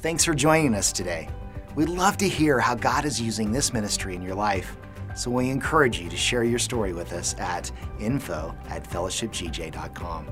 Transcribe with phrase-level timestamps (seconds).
[0.00, 1.28] Thanks for joining us today.
[1.74, 4.76] We'd love to hear how God is using this ministry in your life.
[5.16, 10.28] So we encourage you to share your story with us at info at fellowshipgj.com.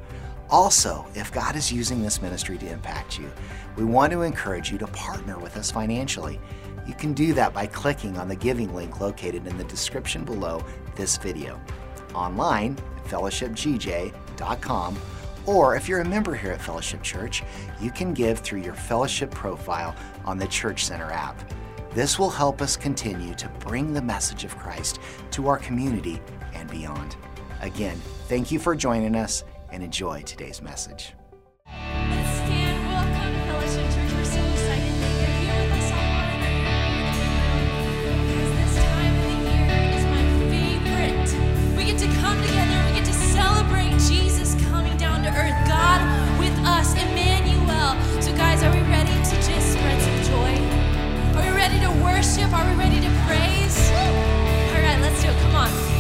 [0.51, 3.29] Also, if God is using this ministry to impact you,
[3.75, 6.39] we want to encourage you to partner with us financially.
[6.87, 10.65] You can do that by clicking on the giving link located in the description below
[10.95, 11.61] this video.
[12.15, 12.79] Online
[13.09, 14.97] fellowshipgj.com,
[15.47, 17.43] or if you're a member here at Fellowship Church,
[17.81, 19.95] you can give through your fellowship profile
[20.25, 21.41] on the Church Center app.
[21.93, 26.21] This will help us continue to bring the message of Christ to our community
[26.53, 27.17] and beyond.
[27.61, 27.97] Again,
[28.29, 31.15] thank you for joining us and enjoy today's message.
[52.37, 52.53] Worship?
[52.53, 53.91] Are we ready to praise?
[53.91, 55.37] All right, let's do it.
[55.41, 55.96] Come on.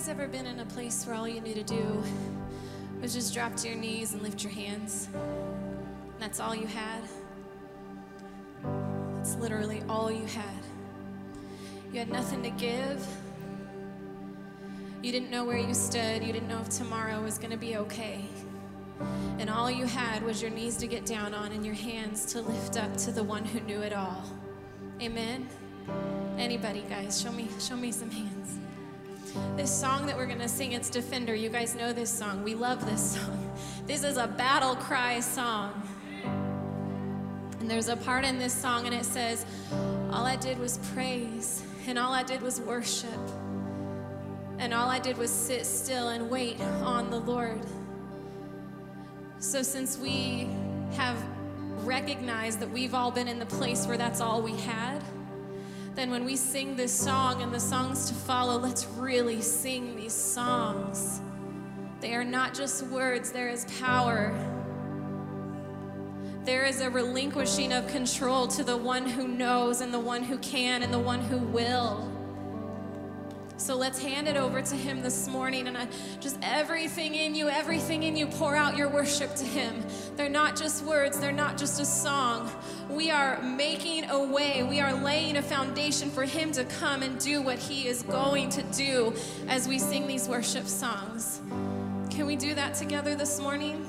[0.00, 2.02] Guys ever been in a place where all you need to do
[3.02, 5.10] was just drop to your knees and lift your hands?
[5.12, 7.02] And that's all you had?
[9.16, 10.64] That's literally all you had.
[11.92, 13.06] You had nothing to give.
[15.02, 16.24] You didn't know where you stood.
[16.24, 18.24] You didn't know if tomorrow was going to be okay.
[19.38, 22.40] And all you had was your knees to get down on and your hands to
[22.40, 24.24] lift up to the one who knew it all.
[25.02, 25.46] Amen.
[26.38, 28.59] Anybody, guys, show me show me some hands.
[29.56, 31.34] This song that we're going to sing, it's Defender.
[31.34, 32.42] You guys know this song.
[32.42, 33.46] We love this song.
[33.86, 35.82] This is a battle cry song.
[37.60, 39.44] And there's a part in this song, and it says,
[40.12, 43.20] All I did was praise, and all I did was worship,
[44.58, 47.60] and all I did was sit still and wait on the Lord.
[49.40, 50.48] So, since we
[50.92, 51.16] have
[51.84, 55.02] recognized that we've all been in the place where that's all we had,
[55.94, 60.14] then when we sing this song and the songs to follow, let's really sing these
[60.14, 61.20] songs.
[62.00, 64.34] They are not just words, there is power.
[66.44, 70.38] There is a relinquishing of control to the one who knows and the one who
[70.38, 72.10] can and the one who will.
[73.60, 75.86] So let's hand it over to Him this morning and I,
[76.18, 79.84] just everything in you, everything in you, pour out your worship to Him.
[80.16, 82.50] They're not just words, they're not just a song.
[82.88, 87.20] We are making a way, we are laying a foundation for Him to come and
[87.20, 89.12] do what He is going to do
[89.46, 91.42] as we sing these worship songs.
[92.08, 93.86] Can we do that together this morning?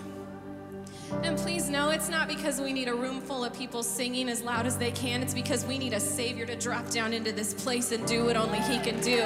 [1.24, 4.42] And please know it's not because we need a room full of people singing as
[4.42, 5.22] loud as they can.
[5.22, 8.36] It's because we need a Savior to drop down into this place and do what
[8.36, 9.22] only He can do.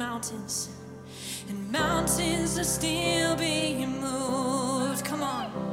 [0.00, 0.70] Mountains.
[1.50, 5.04] And mountains are still being moved.
[5.04, 5.69] Come on.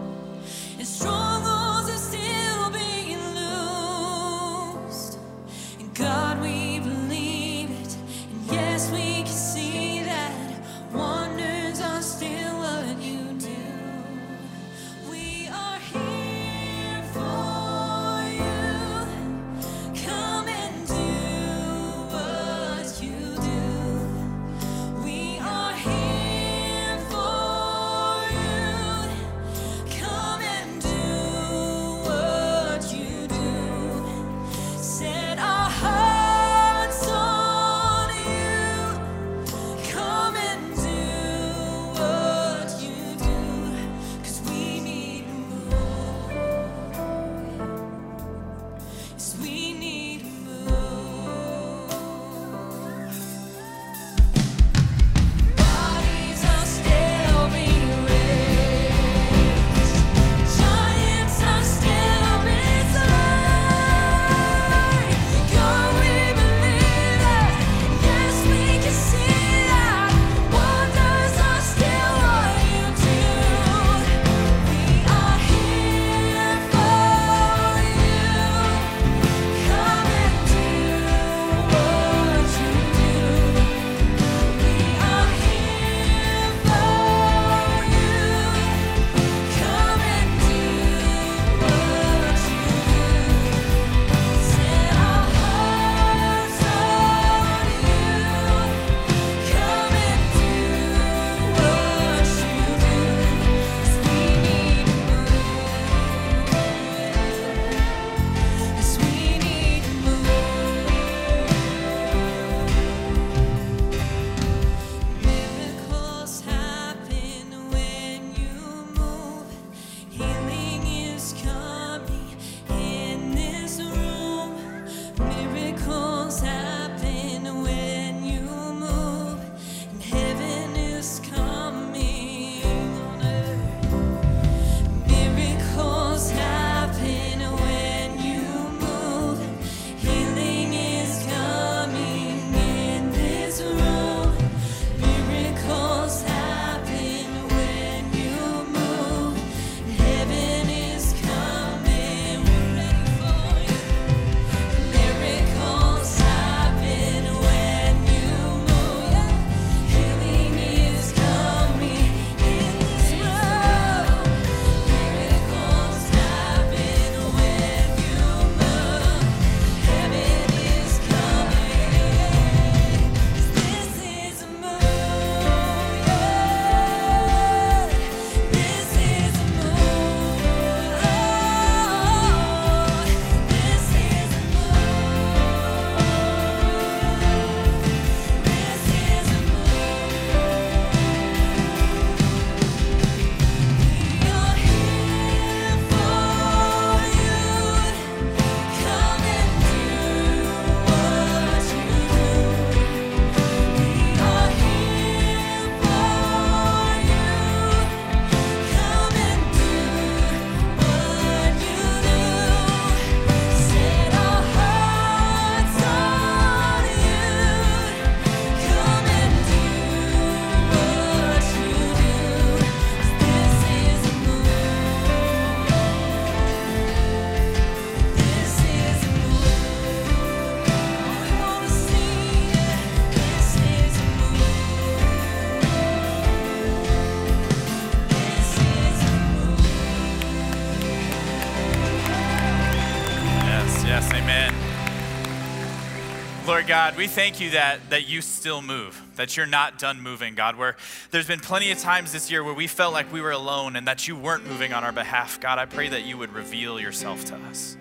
[246.67, 250.57] God, we thank you that, that you still move, that you're not done moving, God.
[250.57, 250.75] Where
[251.11, 253.87] there's been plenty of times this year where we felt like we were alone and
[253.87, 255.39] that you weren't moving on our behalf.
[255.39, 257.77] God, I pray that you would reveal yourself to us.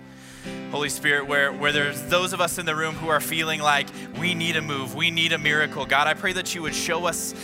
[0.71, 3.89] Holy Spirit, where, where there's those of us in the room who are feeling like
[4.21, 7.07] we need a move, we need a miracle, God, I pray that you would show
[7.07, 7.35] us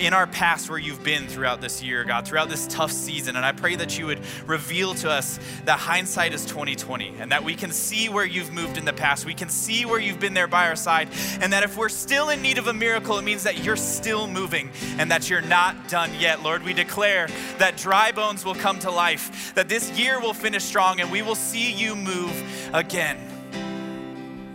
[0.00, 3.36] in our past where you've been throughout this year, God, throughout this tough season.
[3.36, 7.44] And I pray that you would reveal to us that hindsight is 2020 and that
[7.44, 9.26] we can see where you've moved in the past.
[9.26, 11.08] We can see where you've been there by our side.
[11.40, 14.26] And that if we're still in need of a miracle, it means that you're still
[14.26, 16.42] moving and that you're not done yet.
[16.42, 20.64] Lord, we declare that dry bones will come to life, that this year will finish
[20.64, 23.29] strong and we will see you move again.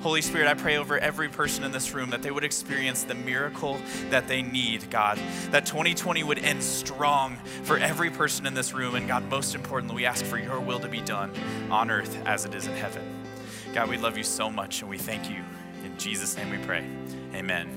[0.05, 3.15] Holy Spirit, I pray over every person in this room that they would experience the
[3.15, 3.79] miracle
[4.11, 5.17] that they need, God.
[5.49, 8.93] That 2020 would end strong for every person in this room.
[8.93, 11.31] And God, most importantly, we ask for your will to be done
[11.71, 13.01] on earth as it is in heaven.
[13.73, 15.43] God, we love you so much and we thank you.
[15.83, 16.85] In Jesus' name we pray.
[17.33, 17.67] Amen.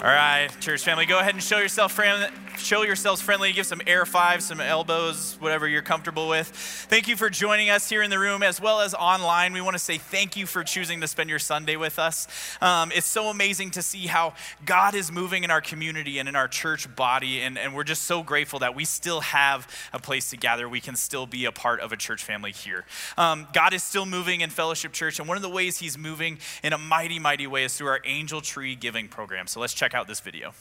[0.00, 2.28] All right, church family, go ahead and show yourself friendly
[2.58, 6.48] show yourselves friendly, give some air fives, some elbows, whatever you're comfortable with.
[6.48, 9.52] Thank you for joining us here in the room as well as online.
[9.52, 12.28] We want to say thank you for choosing to spend your Sunday with us.
[12.60, 16.36] Um, it's so amazing to see how God is moving in our community and in
[16.36, 20.30] our church body, and, and we're just so grateful that we still have a place
[20.30, 20.68] to gather.
[20.68, 22.84] We can still be a part of a church family here.
[23.16, 26.38] Um, God is still moving in Fellowship Church, and one of the ways He's moving
[26.62, 29.46] in a mighty, mighty way is through our Angel Tree Giving program.
[29.46, 30.52] So let's check out this video.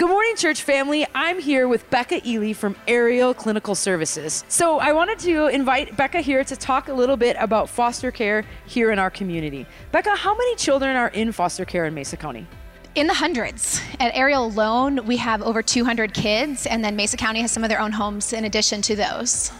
[0.00, 1.06] Good morning, church family.
[1.14, 4.44] I'm here with Becca Ely from Ariel Clinical Services.
[4.48, 8.46] So, I wanted to invite Becca here to talk a little bit about foster care
[8.64, 9.66] here in our community.
[9.92, 12.46] Becca, how many children are in foster care in Mesa County?
[12.94, 13.82] In the hundreds.
[14.00, 17.68] At Ariel alone, we have over 200 kids, and then Mesa County has some of
[17.68, 19.52] their own homes in addition to those.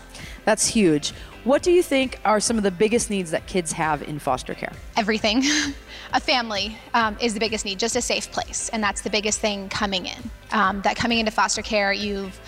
[0.47, 1.11] That's huge.
[1.45, 4.55] What do you think are some of the biggest needs that kids have in foster
[4.55, 4.73] care?
[4.97, 5.43] Everything.
[6.13, 8.69] a family um, is the biggest need, just a safe place.
[8.73, 10.31] And that's the biggest thing coming in.
[10.53, 12.39] Um, that coming into foster care, you've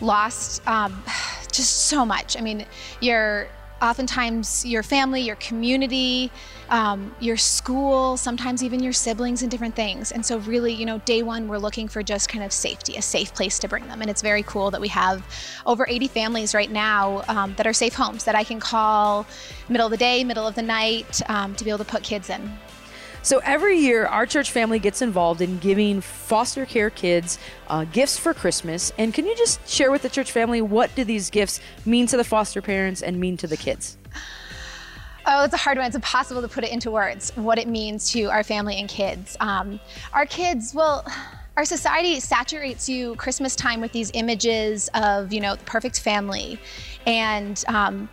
[0.00, 1.02] lost um,
[1.52, 2.36] just so much.
[2.36, 2.66] I mean,
[3.00, 3.48] you're
[3.82, 6.30] oftentimes your family, your community,
[6.70, 10.10] um, your school, sometimes even your siblings and different things.
[10.10, 13.02] And so, really, you know, day one, we're looking for just kind of safety, a
[13.02, 14.00] safe place to bring them.
[14.00, 15.22] And it's very cool that we have
[15.66, 19.26] over 80 families right now um, that are safe homes that I can call
[19.68, 22.30] middle of the day, middle of the night um, to be able to put kids
[22.30, 22.58] in.
[23.24, 28.18] So every year, our church family gets involved in giving foster care kids uh, gifts
[28.18, 28.92] for Christmas.
[28.98, 32.18] And can you just share with the church family what do these gifts mean to
[32.18, 33.96] the foster parents and mean to the kids?
[35.24, 35.86] Oh, it's a hard one.
[35.86, 39.38] It's impossible to put it into words what it means to our family and kids.
[39.40, 39.80] Um,
[40.12, 41.10] our kids, well,
[41.56, 46.60] our society saturates you Christmas time with these images of, you know, the perfect family.
[47.06, 48.10] And, um,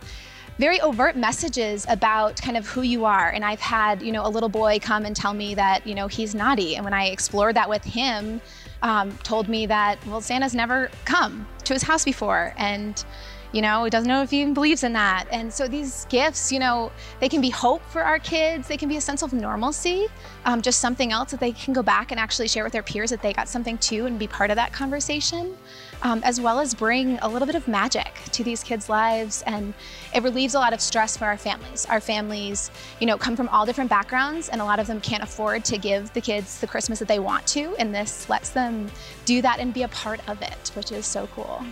[0.58, 3.30] very overt messages about kind of who you are.
[3.30, 6.06] And I've had, you know, a little boy come and tell me that, you know,
[6.06, 6.76] he's naughty.
[6.76, 8.40] And when I explored that with him,
[8.82, 12.54] um, told me that, well, Santa's never come to his house before.
[12.56, 13.04] And,
[13.52, 15.26] you know, doesn't know if he even believes in that.
[15.30, 18.68] And so these gifts, you know, they can be hope for our kids.
[18.68, 20.08] They can be a sense of normalcy,
[20.44, 23.10] um, just something else that they can go back and actually share with their peers
[23.10, 25.56] that they got something too and be part of that conversation
[26.02, 29.42] um, as well as bring a little bit of magic to these kids' lives.
[29.46, 29.72] And
[30.14, 31.86] it relieves a lot of stress for our families.
[31.86, 35.22] Our families, you know, come from all different backgrounds, and a lot of them can't
[35.22, 37.74] afford to give the kids the Christmas that they want to.
[37.78, 38.90] And this lets them
[39.24, 41.64] do that and be a part of it, which is so cool.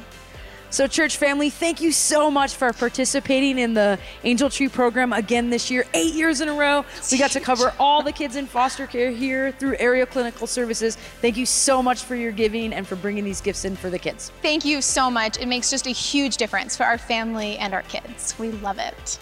[0.71, 5.51] So, church family, thank you so much for participating in the Angel Tree program again
[5.51, 6.85] this year, eight years in a row.
[7.11, 10.95] We got to cover all the kids in foster care here through Ariel Clinical Services.
[11.21, 13.99] Thank you so much for your giving and for bringing these gifts in for the
[13.99, 14.31] kids.
[14.43, 15.39] Thank you so much.
[15.39, 18.37] It makes just a huge difference for our family and our kids.
[18.39, 19.19] We love it.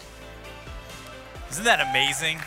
[1.51, 2.41] Isn't that amazing?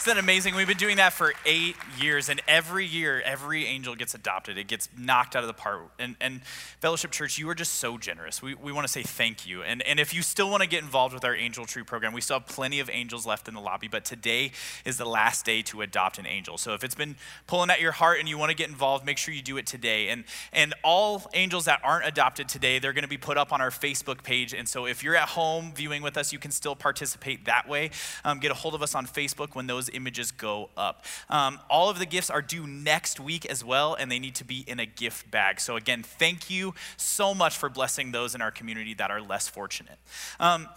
[0.00, 0.54] Isn't that amazing?
[0.54, 4.56] We've been doing that for eight years, and every year, every angel gets adopted.
[4.56, 5.90] It gets knocked out of the park.
[5.98, 6.42] And, and
[6.80, 8.40] Fellowship Church, you are just so generous.
[8.40, 9.62] We, we want to say thank you.
[9.62, 12.22] And, and if you still want to get involved with our Angel Tree program, we
[12.22, 14.52] still have plenty of angels left in the lobby, but today
[14.86, 16.56] is the last day to adopt an angel.
[16.56, 19.18] So if it's been pulling at your heart and you want to get involved, make
[19.18, 20.08] sure you do it today.
[20.08, 23.60] And, and all angels that aren't adopted today, they're going to be put up on
[23.60, 24.54] our Facebook page.
[24.54, 27.90] And so if you're at home viewing with us, you can still participate that way.
[28.24, 31.04] Um, get a hold of us on Facebook when those images go up.
[31.28, 34.44] Um, all of the gifts are due next week as well, and they need to
[34.44, 35.60] be in a gift bag.
[35.60, 39.48] So, again, thank you so much for blessing those in our community that are less
[39.48, 39.98] fortunate.
[40.38, 40.68] Um,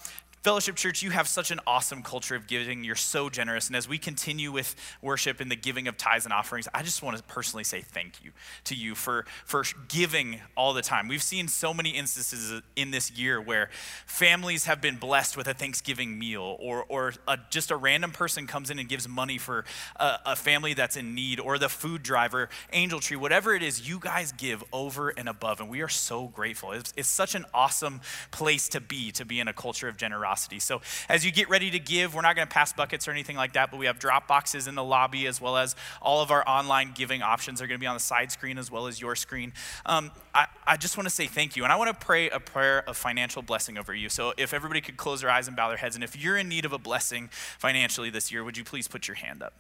[0.43, 2.83] Fellowship Church, you have such an awesome culture of giving.
[2.83, 3.67] You're so generous.
[3.67, 7.01] And as we continue with worship and the giving of tithes and offerings, I just
[7.01, 8.31] want to personally say thank you
[8.65, 11.07] to you for, for giving all the time.
[11.07, 13.69] We've seen so many instances in this year where
[14.05, 18.45] families have been blessed with a Thanksgiving meal, or, or a, just a random person
[18.45, 19.63] comes in and gives money for
[19.95, 23.87] a, a family that's in need, or the food driver, Angel Tree, whatever it is,
[23.87, 25.61] you guys give over and above.
[25.61, 26.73] And we are so grateful.
[26.73, 28.01] It's, it's such an awesome
[28.31, 30.59] place to be, to be in a culture of generosity generosity.
[30.59, 33.35] So as you get ready to give, we're not going to pass buckets or anything
[33.35, 36.31] like that, but we have drop boxes in the lobby as well as all of
[36.31, 38.99] our online giving options are going to be on the side screen as well as
[38.99, 39.53] your screen.
[39.85, 41.63] Um, I, I just want to say thank you.
[41.63, 44.09] And I want to pray a prayer of financial blessing over you.
[44.09, 46.49] So if everybody could close their eyes and bow their heads, and if you're in
[46.49, 49.53] need of a blessing financially this year, would you please put your hand up?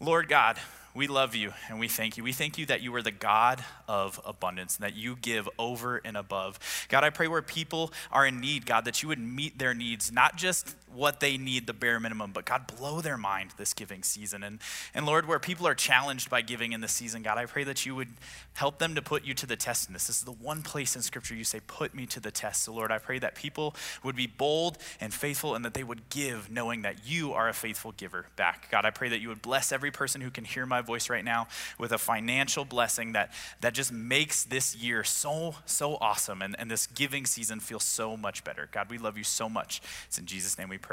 [0.00, 0.58] Lord God,
[0.96, 2.24] we love you and we thank you.
[2.24, 6.00] We thank you that you are the God of abundance and that you give over
[6.04, 6.58] and above.
[6.88, 10.10] God, I pray where people are in need, God, that you would meet their needs,
[10.10, 14.02] not just what they need, the bare minimum, but God, blow their mind this giving
[14.02, 14.42] season.
[14.42, 14.58] And,
[14.94, 17.84] and Lord, where people are challenged by giving in this season, God, I pray that
[17.84, 18.08] you would
[18.54, 20.06] help them to put you to the test in this.
[20.06, 22.64] This is the one place in Scripture you say, put me to the test.
[22.64, 26.08] So, Lord, I pray that people would be bold and faithful and that they would
[26.08, 28.70] give knowing that you are a faithful giver back.
[28.70, 31.24] God, I pray that you would bless every person who can hear my voice right
[31.24, 36.56] now with a financial blessing that, that just makes this year so, so awesome and,
[36.58, 38.68] and this giving season feel so much better.
[38.72, 39.82] God, we love you so much.
[40.06, 40.85] It's in Jesus' name we pray.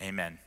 [0.00, 0.38] Amen.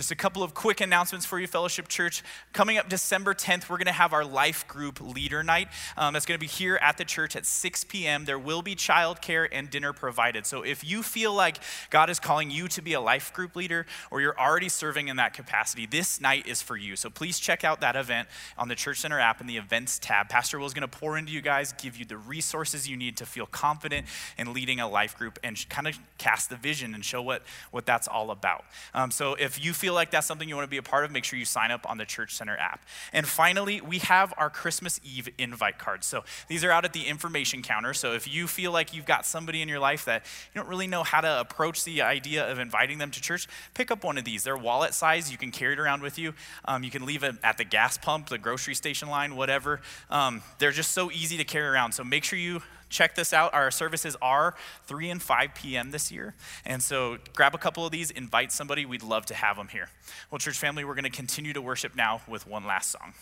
[0.00, 2.22] Just a couple of quick announcements for you, Fellowship Church.
[2.54, 5.68] Coming up December 10th, we're going to have our life group leader night.
[5.94, 8.24] Um, that's going to be here at the church at 6 p.m.
[8.24, 10.46] There will be childcare and dinner provided.
[10.46, 11.58] So if you feel like
[11.90, 15.16] God is calling you to be a life group leader or you're already serving in
[15.16, 16.96] that capacity, this night is for you.
[16.96, 20.30] So please check out that event on the Church Center app in the events tab.
[20.30, 23.18] Pastor Will is going to pour into you guys, give you the resources you need
[23.18, 24.06] to feel confident
[24.38, 27.84] in leading a life group and kind of cast the vision and show what, what
[27.84, 28.64] that's all about.
[28.94, 31.10] Um, so if you feel like that's something you want to be a part of,
[31.10, 32.84] make sure you sign up on the Church Center app.
[33.12, 36.06] And finally, we have our Christmas Eve invite cards.
[36.06, 37.94] So these are out at the information counter.
[37.94, 40.86] So if you feel like you've got somebody in your life that you don't really
[40.86, 44.24] know how to approach the idea of inviting them to church, pick up one of
[44.24, 44.44] these.
[44.44, 45.30] They're wallet size.
[45.30, 46.34] You can carry it around with you.
[46.64, 49.80] Um, you can leave it at the gas pump, the grocery station line, whatever.
[50.10, 51.92] Um, they're just so easy to carry around.
[51.92, 53.54] So make sure you check this out.
[53.54, 54.54] Our services are
[54.86, 55.90] 3 and 5 p.m.
[55.90, 56.34] this year.
[56.66, 58.84] And so grab a couple of these, invite somebody.
[58.84, 59.88] We'd love to have them here.
[60.30, 63.14] Well, church family, we're going to continue to worship now with one last song.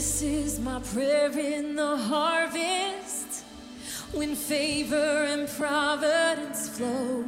[0.00, 3.44] This is my prayer in the harvest
[4.12, 7.22] when favor and providence flow.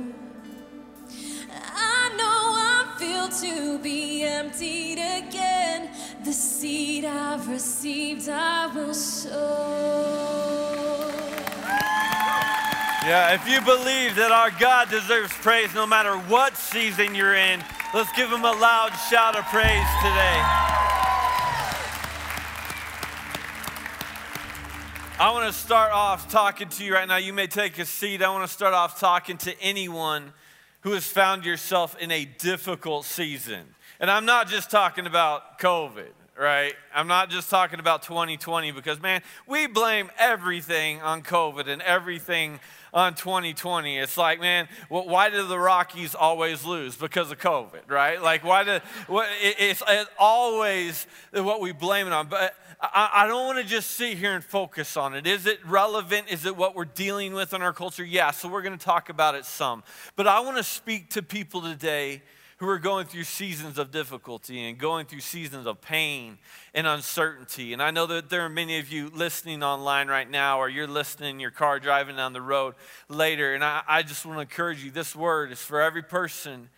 [1.50, 5.90] I know I'm filled to be emptied again.
[6.24, 9.30] The seed I've received, I will sow.
[13.04, 17.62] Yeah, if you believe that our God deserves praise no matter what season you're in,
[17.92, 20.81] let's give him a loud shout of praise today.
[25.22, 27.16] I want to start off talking to you right now.
[27.16, 28.22] You may take a seat.
[28.24, 30.32] I want to start off talking to anyone
[30.80, 33.60] who has found yourself in a difficult season.
[34.00, 36.74] And I'm not just talking about COVID, right?
[36.92, 42.58] I'm not just talking about 2020 because, man, we blame everything on COVID and everything
[42.92, 43.98] on 2020.
[43.98, 46.96] It's like, man, wh- why do the Rockies always lose?
[46.96, 48.20] Because of COVID, right?
[48.20, 52.28] Like, why do, what, it, it's, it's always what we blame it on.
[52.28, 55.26] But I, I don't want to just sit here and focus on it.
[55.26, 56.26] Is it relevant?
[56.30, 58.04] Is it what we're dealing with in our culture?
[58.04, 59.82] Yeah, so we're going to talk about it some.
[60.16, 62.22] But I want to speak to people today
[62.62, 66.38] who are going through seasons of difficulty and going through seasons of pain
[66.72, 67.72] and uncertainty.
[67.72, 70.86] And I know that there are many of you listening online right now, or you're
[70.86, 72.76] listening in your car driving down the road
[73.08, 73.52] later.
[73.52, 76.68] And I, I just want to encourage you this word is for every person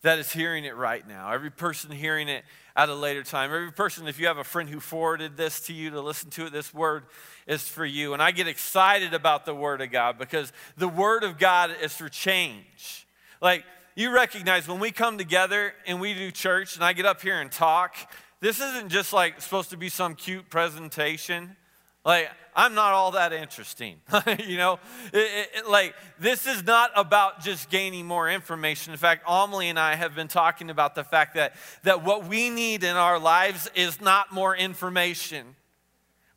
[0.00, 2.42] that is hearing it right now, every person hearing it
[2.74, 3.52] at a later time.
[3.52, 6.46] Every person, if you have a friend who forwarded this to you to listen to
[6.46, 7.04] it, this word
[7.46, 8.14] is for you.
[8.14, 11.92] And I get excited about the Word of God because the Word of God is
[11.92, 13.06] for change.
[13.42, 13.64] Like,
[13.96, 17.40] you recognize when we come together and we do church and I get up here
[17.40, 17.96] and talk,
[18.40, 21.56] this isn't just like supposed to be some cute presentation.
[22.04, 23.96] Like, I'm not all that interesting.
[24.46, 24.78] you know,
[25.12, 28.92] It- it- like, this is not about just gaining more information.
[28.92, 32.48] In fact, Amelie and I have been talking about the fact that, that what we
[32.50, 35.56] need in our lives is not more information.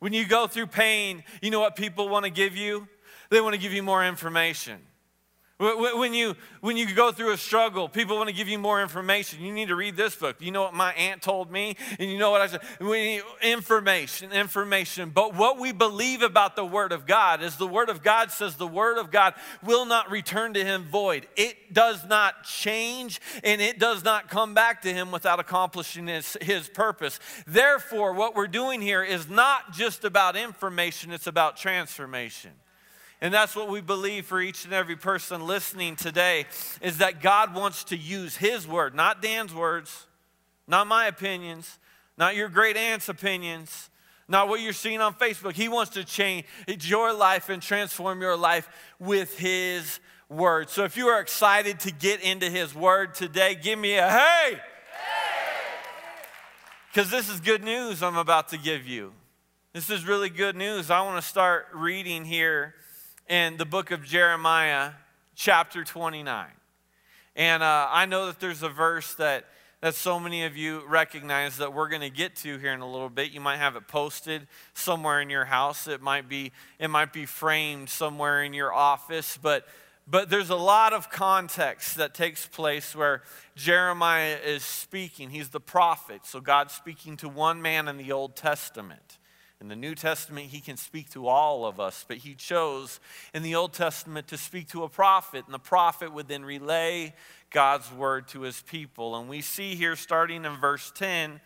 [0.00, 2.88] When you go through pain, you know what people want to give you?
[3.28, 4.80] They want to give you more information.
[5.60, 8.58] Wh- wh- When you, when you go through a struggle, people want to give you
[8.58, 9.42] more information.
[9.42, 10.36] You need to read this book.
[10.40, 11.76] You know what my aunt told me?
[11.98, 12.62] And you know what I said?
[12.80, 15.10] We need information, information.
[15.10, 18.56] But what we believe about the Word of God is the Word of God says
[18.56, 21.28] the Word of God will not return to Him void.
[21.36, 26.38] It does not change and it does not come back to Him without accomplishing His,
[26.40, 27.20] his purpose.
[27.46, 32.52] Therefore, what we're doing here is not just about information, it's about transformation.
[33.22, 36.46] And that's what we believe for each and every person listening today
[36.80, 40.06] is that God wants to use his word, not Dan's words,
[40.66, 41.78] not my opinions,
[42.16, 43.90] not your great aunt's opinions,
[44.26, 45.52] not what you're seeing on Facebook.
[45.52, 50.70] He wants to change your life and transform your life with his word.
[50.70, 54.60] So if you are excited to get into his word today, give me a hey.
[56.92, 59.12] Because this is good news I'm about to give you.
[59.72, 60.90] This is really good news.
[60.90, 62.74] I want to start reading here
[63.30, 64.90] in the book of Jeremiah,
[65.36, 66.48] chapter 29.
[67.36, 69.44] And uh, I know that there's a verse that,
[69.80, 72.90] that so many of you recognize that we're going to get to here in a
[72.90, 73.30] little bit.
[73.30, 75.86] You might have it posted somewhere in your house.
[75.86, 79.38] It might be, it might be framed somewhere in your office.
[79.40, 79.64] But,
[80.08, 83.22] but there's a lot of context that takes place where
[83.54, 85.30] Jeremiah is speaking.
[85.30, 86.22] He's the prophet.
[86.24, 89.19] So God's speaking to one man in the Old Testament.
[89.60, 92.98] In the New Testament, he can speak to all of us, but he chose
[93.34, 97.14] in the Old Testament to speak to a prophet, and the prophet would then relay
[97.50, 99.16] God's word to his people.
[99.16, 101.40] And we see here, starting in verse 10,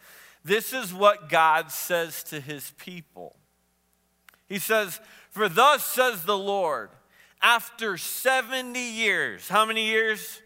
[0.44, 3.34] this is what God says to his people.
[4.46, 5.00] He says,
[5.30, 6.90] For thus says the Lord,
[7.42, 10.40] after 70 years, how many years?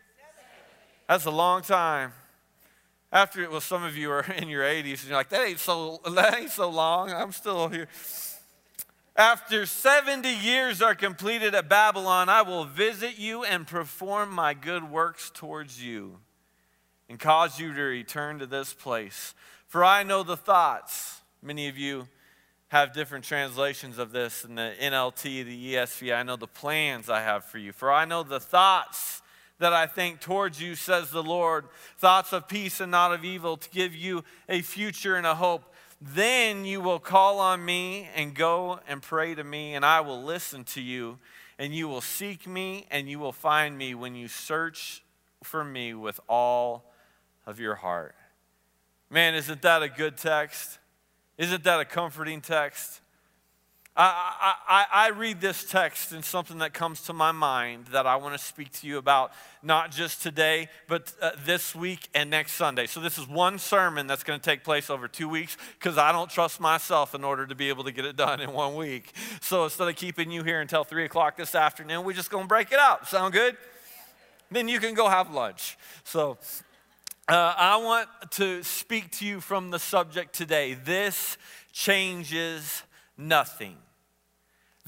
[1.07, 2.13] That's a long time.
[3.11, 6.01] After well, some of you are in your 80s and you're like, that ain't so
[6.11, 7.11] that ain't so long.
[7.11, 7.89] I'm still here.
[9.17, 14.89] After 70 years are completed at Babylon, I will visit you and perform my good
[14.89, 16.19] works towards you.
[17.09, 19.35] and cause you to return to this place.
[19.67, 21.23] For I know the thoughts.
[21.43, 22.07] Many of you
[22.69, 26.15] have different translations of this in the NLT, the ESV.
[26.15, 27.73] I know the plans I have for you.
[27.73, 29.18] For I know the thoughts
[29.59, 31.67] that I think towards you, says the Lord
[31.99, 35.75] thoughts of peace and not of evil, to give you a future and a hope.
[36.01, 40.23] Then you will call on me and go and pray to me, and I will
[40.23, 41.19] listen to you,
[41.59, 45.03] and you will seek me, and you will find me when you search
[45.43, 46.93] for me with all
[47.47, 48.15] of your heart.
[49.11, 50.79] Man, isn't that a good text?
[51.37, 53.01] Isn't that a comforting text?
[54.01, 58.15] I, I, I, read this text and something that comes to my mind that I
[58.15, 62.53] want to speak to you about, not just today, but uh, this week and next
[62.53, 62.87] Sunday.
[62.87, 66.13] So, this is one sermon that's going to take place over two weeks because I
[66.13, 69.13] don't trust myself in order to be able to get it done in one week.
[69.41, 72.49] So, instead of keeping you here until 3 o'clock this afternoon, we're just going to
[72.49, 73.05] break it up.
[73.09, 73.57] Sound good?
[74.49, 75.77] Then you can go have lunch.
[76.05, 76.39] So,
[77.29, 80.75] uh, I want to speak to you from the subject today.
[80.75, 81.37] This
[81.73, 82.85] changes
[83.17, 83.77] nothing.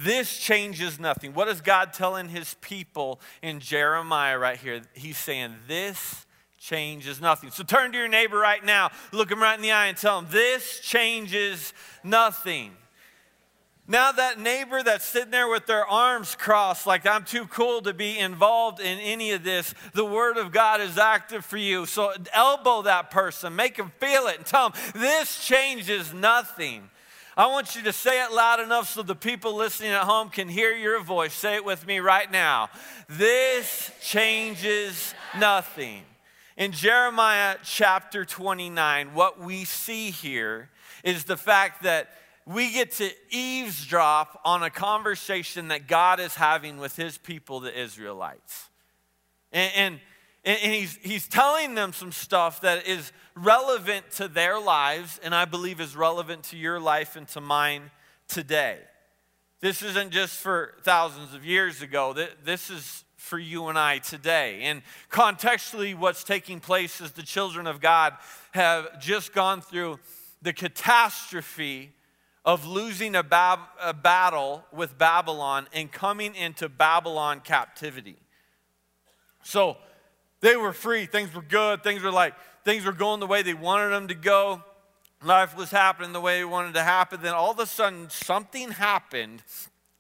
[0.03, 1.35] This changes nothing.
[1.35, 4.81] What is God telling his people in Jeremiah right here?
[4.95, 6.25] He's saying, This
[6.59, 7.51] changes nothing.
[7.51, 10.19] So turn to your neighbor right now, look him right in the eye, and tell
[10.19, 12.73] him, This changes nothing.
[13.87, 17.93] Now, that neighbor that's sitting there with their arms crossed, like I'm too cool to
[17.93, 21.85] be involved in any of this, the Word of God is active for you.
[21.85, 26.89] So, elbow that person, make them feel it, and tell them, This changes nothing.
[27.37, 30.49] I want you to say it loud enough so the people listening at home can
[30.49, 31.33] hear your voice.
[31.33, 32.71] Say it with me right now.
[33.09, 36.03] This changes nothing.
[36.57, 40.71] In Jeremiah chapter 29, what we see here
[41.05, 42.11] is the fact that
[42.47, 47.81] we get to eavesdrop on a conversation that God is having with his people, the
[47.81, 48.69] Israelites.
[49.53, 50.01] And, and,
[50.45, 55.45] and he's, he's telling them some stuff that is relevant to their lives, and I
[55.45, 57.91] believe is relevant to your life and to mine
[58.29, 58.79] today.
[59.61, 62.15] This isn't just for thousands of years ago,
[62.45, 64.61] this is for you and I today.
[64.63, 64.81] And
[65.11, 68.15] contextually, what's taking place is the children of God
[68.53, 69.99] have just gone through
[70.41, 71.93] the catastrophe
[72.47, 78.17] of losing a, bab- a battle with Babylon and coming into Babylon captivity.
[79.43, 79.77] So
[80.41, 82.35] they were free, things were good, things were like,
[82.65, 84.63] things were going the way they wanted them to go.
[85.23, 87.21] Life was happening the way they wanted to happen.
[87.21, 89.43] Then all of a sudden, something happened,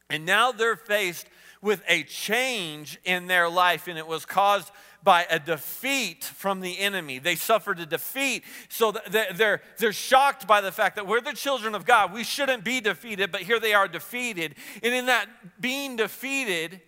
[0.09, 1.27] and now they're faced
[1.61, 4.71] with a change in their life, and it was caused
[5.03, 7.19] by a defeat from the enemy.
[7.19, 8.45] They suffered a defeat.
[8.69, 12.13] So they're, they're shocked by the fact that we're the children of God.
[12.13, 14.55] We shouldn't be defeated, but here they are defeated.
[14.83, 15.27] And in that
[15.61, 16.81] being defeated,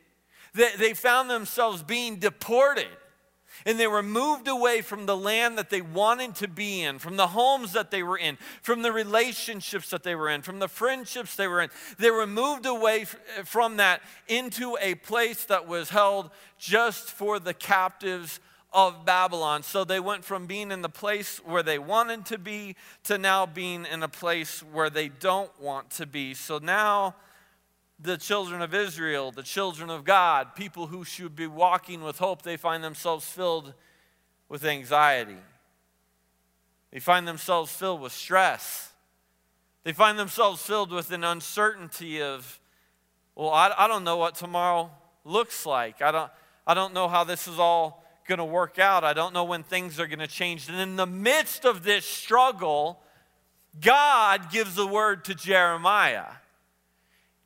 [0.55, 2.89] they found themselves being deported
[3.65, 7.17] and they were moved away from the land that they wanted to be in, from
[7.17, 10.69] the homes that they were in, from the relationships that they were in, from the
[10.69, 11.71] friendships they were in.
[11.99, 17.39] They were moved away eh, from that into a place that was held just for
[17.39, 18.41] the captives
[18.73, 19.63] of Babylon.
[19.63, 23.47] So they went from being in the place where they wanted to be to now
[23.47, 26.35] being in a place where they don't want to be.
[26.35, 27.15] So now
[28.03, 32.43] the children of Israel, the children of God, people who should be walking with hope,
[32.43, 33.75] they find themselves filled
[34.49, 35.37] with anxiety.
[36.91, 38.93] They find themselves filled with stress.
[39.85, 42.61] They find themselves filled with an uncertainty of,
[43.35, 44.91] well, I, I don't know what tomorrow
[45.25, 46.03] looks like.
[46.03, 46.31] I don't,
[46.67, 49.05] I don't know how this is all going to work out.
[49.05, 50.69] I don't know when things are going to change.
[50.69, 53.01] And in the midst of this struggle,
[53.81, 56.27] God gives a word to Jeremiah.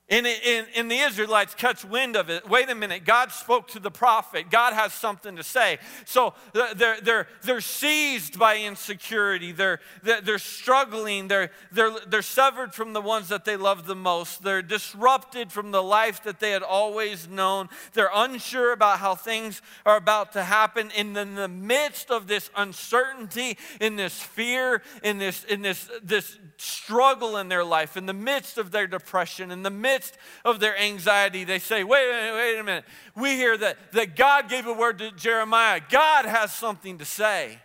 [0.09, 2.48] And, and, and, the Israelites catch wind of it.
[2.48, 4.50] Wait a minute, God spoke to the prophet.
[4.50, 5.78] God has something to say.
[6.04, 9.50] So they're, they're, they're seized by insecurity.
[9.50, 11.26] They're, they're struggling.
[11.26, 14.44] They're, they're, they're severed from the ones that they love the most.
[14.44, 17.68] They're disrupted from the life that they had always known.
[17.92, 20.92] They're unsure about how things are about to happen.
[20.96, 26.38] And in the midst of this uncertainty, in this fear, in this, in this, this
[26.59, 30.61] struggle in their life, in the midst of their depression, in the midst midst of
[30.61, 32.84] their anxiety, they say, wait, wait, wait a minute.
[33.14, 35.80] We hear that, that God gave a word to Jeremiah.
[35.88, 37.59] God has something to say.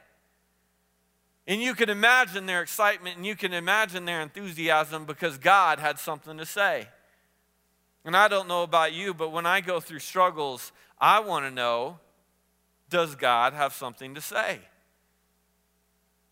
[1.46, 6.00] And you can imagine their excitement and you can imagine their enthusiasm because God had
[6.00, 6.88] something to say.
[8.06, 11.52] And I don't know about you, but when I go through struggles, I want to
[11.52, 12.00] know
[12.90, 14.60] does God have something to say?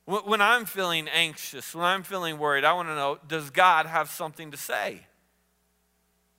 [0.05, 4.09] When I'm feeling anxious, when I'm feeling worried, I want to know does God have
[4.09, 5.01] something to say?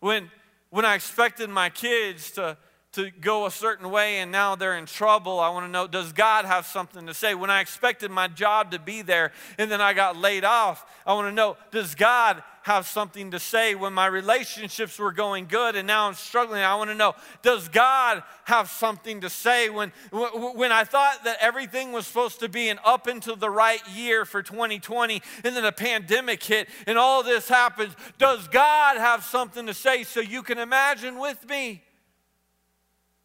[0.00, 0.30] When,
[0.70, 2.56] when I expected my kids to,
[2.92, 5.38] to go a certain way and now they're in trouble.
[5.38, 7.34] I want to know does God have something to say?
[7.34, 11.14] When I expected my job to be there and then I got laid off, I
[11.14, 15.76] want to know does God have something to say when my relationships were going good
[15.76, 16.62] and now I'm struggling?
[16.62, 21.38] I want to know does God have something to say when, when I thought that
[21.40, 25.64] everything was supposed to be an up into the right year for 2020 and then
[25.64, 27.94] a pandemic hit and all this happens?
[28.18, 31.84] Does God have something to say so you can imagine with me?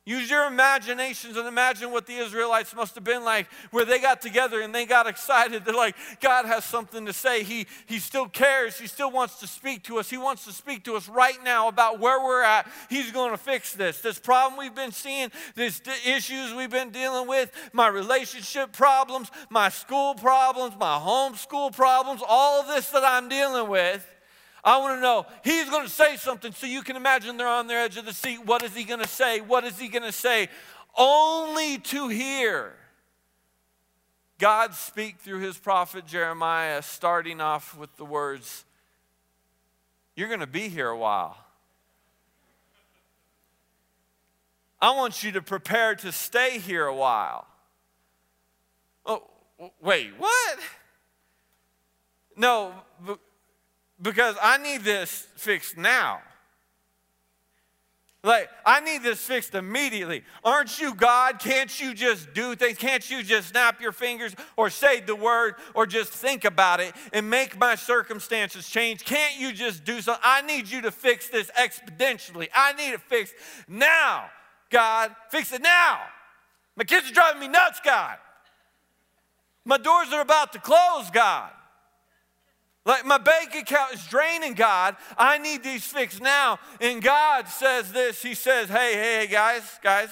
[0.07, 4.21] Use your imaginations and imagine what the Israelites must have been like, where they got
[4.21, 5.65] together and they got excited.
[5.65, 7.41] They're like, God has something to say.
[7.41, 8.77] He, he still cares.
[8.77, 10.07] He still wants to speak to us.
[10.07, 12.67] He wants to speak to us right now about where we're at.
[12.87, 14.01] He's going to fix this.
[14.01, 19.69] This problem we've been seeing, these issues we've been dealing with, my relationship problems, my
[19.69, 24.07] school problems, my homeschool problems, all of this that I'm dealing with.
[24.65, 27.67] I want to know, he's going to say something so you can imagine they're on
[27.67, 28.43] the edge of the seat.
[28.43, 29.39] What is he going to say?
[29.39, 30.49] What is he going to say?
[30.97, 32.73] Only to hear
[34.39, 38.65] God speak through his prophet Jeremiah, starting off with the words,
[40.15, 41.37] You're going to be here a while.
[44.81, 47.47] I want you to prepare to stay here a while.
[49.05, 49.23] Oh,
[49.79, 50.59] wait, what?
[52.35, 52.73] No,
[54.01, 56.21] because I need this fixed now.
[58.25, 60.23] Like, I need this fixed immediately.
[60.43, 61.37] Aren't you God?
[61.37, 62.79] Can't you just do things?
[62.79, 66.95] Can't you just snap your fingers or say the word or just think about it
[67.13, 69.05] and make my circumstances change?
[69.05, 70.23] Can't you just do something?
[70.25, 72.47] I need you to fix this exponentially.
[72.55, 73.35] I need it fixed
[73.67, 74.25] now,
[74.71, 75.15] God.
[75.29, 76.01] Fix it now.
[76.75, 78.17] My kids are driving me nuts, God.
[79.65, 81.51] My doors are about to close, God.
[82.85, 84.95] Like my bank account is draining, God.
[85.17, 86.59] I need these fixed now.
[86.79, 90.09] And God says this He says, Hey, hey, guys, guys,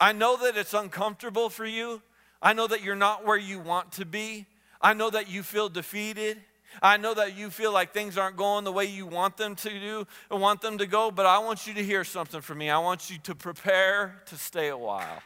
[0.00, 2.00] I know that it's uncomfortable for you.
[2.40, 4.46] I know that you're not where you want to be.
[4.80, 6.38] I know that you feel defeated.
[6.80, 9.68] I know that you feel like things aren't going the way you want them to
[9.68, 12.70] do or want them to go, but I want you to hear something from me.
[12.70, 15.22] I want you to prepare to stay a while.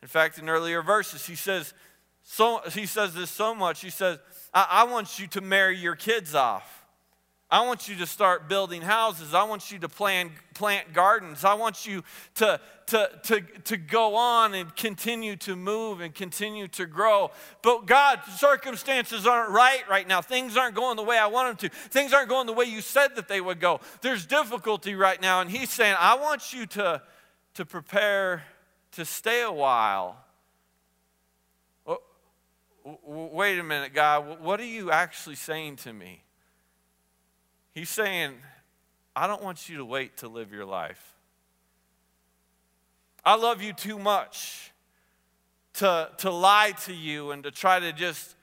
[0.00, 1.74] In fact, in earlier verses, he says,
[2.22, 3.82] so, he says this so much.
[3.82, 4.18] He says,
[4.56, 6.72] I, I want you to marry your kids off.
[7.48, 9.34] I want you to start building houses.
[9.34, 11.44] I want you to plan, plant gardens.
[11.44, 12.02] I want you
[12.36, 17.30] to, to, to, to go on and continue to move and continue to grow.
[17.62, 20.22] But God, circumstances aren't right right now.
[20.22, 21.76] Things aren't going the way I want them to.
[21.90, 23.80] Things aren't going the way you said that they would go.
[24.00, 25.40] There's difficulty right now.
[25.40, 27.02] And He's saying, I want you to,
[27.54, 28.42] to prepare
[28.92, 30.16] to stay a while
[33.04, 36.22] wait a minute, God, what are you actually saying to me?
[37.72, 38.34] He's saying,
[39.14, 41.14] I don't want you to wait to live your life.
[43.24, 44.72] I love you too much
[45.74, 48.36] to, to lie to you and to try to just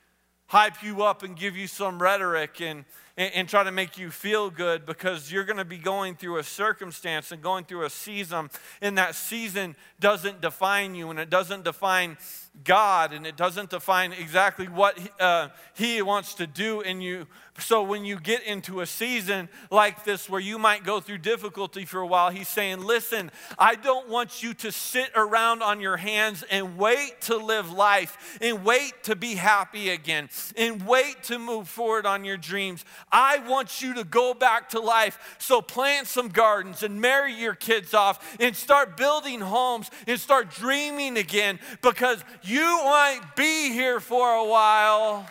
[0.46, 2.84] hype you up and give you some rhetoric and,
[3.16, 6.38] and, and try to make you feel good because you're going to be going through
[6.38, 8.50] a circumstance and going through a season,
[8.80, 12.16] and that season doesn't define you and it doesn't define
[12.62, 17.26] God and it doesn't define exactly what uh, He wants to do in you.
[17.58, 21.84] So when you get into a season like this where you might go through difficulty
[21.84, 25.96] for a while, He's saying, Listen, I don't want you to sit around on your
[25.96, 31.38] hands and wait to live life and wait to be happy again and wait to
[31.38, 32.84] move forward on your dreams.
[33.14, 35.36] I want you to go back to life.
[35.38, 40.50] So plant some gardens and marry your kids off and start building homes and start
[40.50, 45.28] dreaming again because you might be here for a while.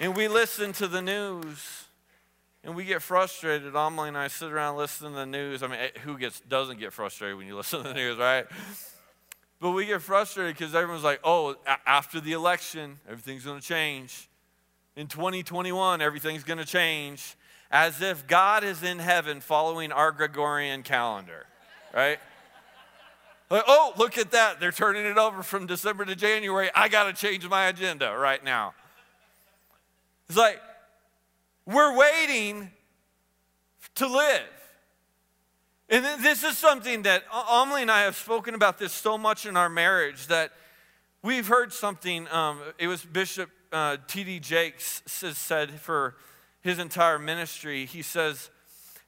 [0.00, 1.84] And we listen to the news
[2.64, 3.76] and we get frustrated.
[3.76, 5.62] Amelie and I sit around listening to the news.
[5.62, 8.46] I mean, eh, who gets doesn't get frustrated when you listen to the news, right?
[9.60, 14.30] But we get frustrated because everyone's like, oh, after the election, everything's going to change.
[14.96, 17.36] In 2021, everything's going to change.
[17.70, 21.46] As if God is in heaven following our Gregorian calendar,
[21.92, 22.18] right?
[23.50, 24.60] Like, oh, look at that.
[24.60, 26.70] They're turning it over from December to January.
[26.74, 28.74] I got to change my agenda right now.
[30.28, 30.60] It's like,
[31.66, 32.70] we're waiting
[33.96, 34.42] to live.
[35.88, 39.56] And this is something that Amelie and I have spoken about this so much in
[39.56, 40.52] our marriage that
[41.22, 42.28] we've heard something.
[42.30, 44.38] Um, it was Bishop uh, T.D.
[44.38, 46.14] Jakes said for
[46.60, 47.84] his entire ministry.
[47.84, 48.50] He says,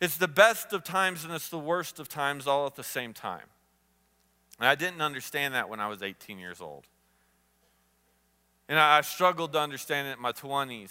[0.00, 3.14] It's the best of times and it's the worst of times all at the same
[3.14, 3.46] time.
[4.58, 6.84] And I didn't understand that when I was 18 years old.
[8.68, 10.90] And I struggled to understand it in my 20s.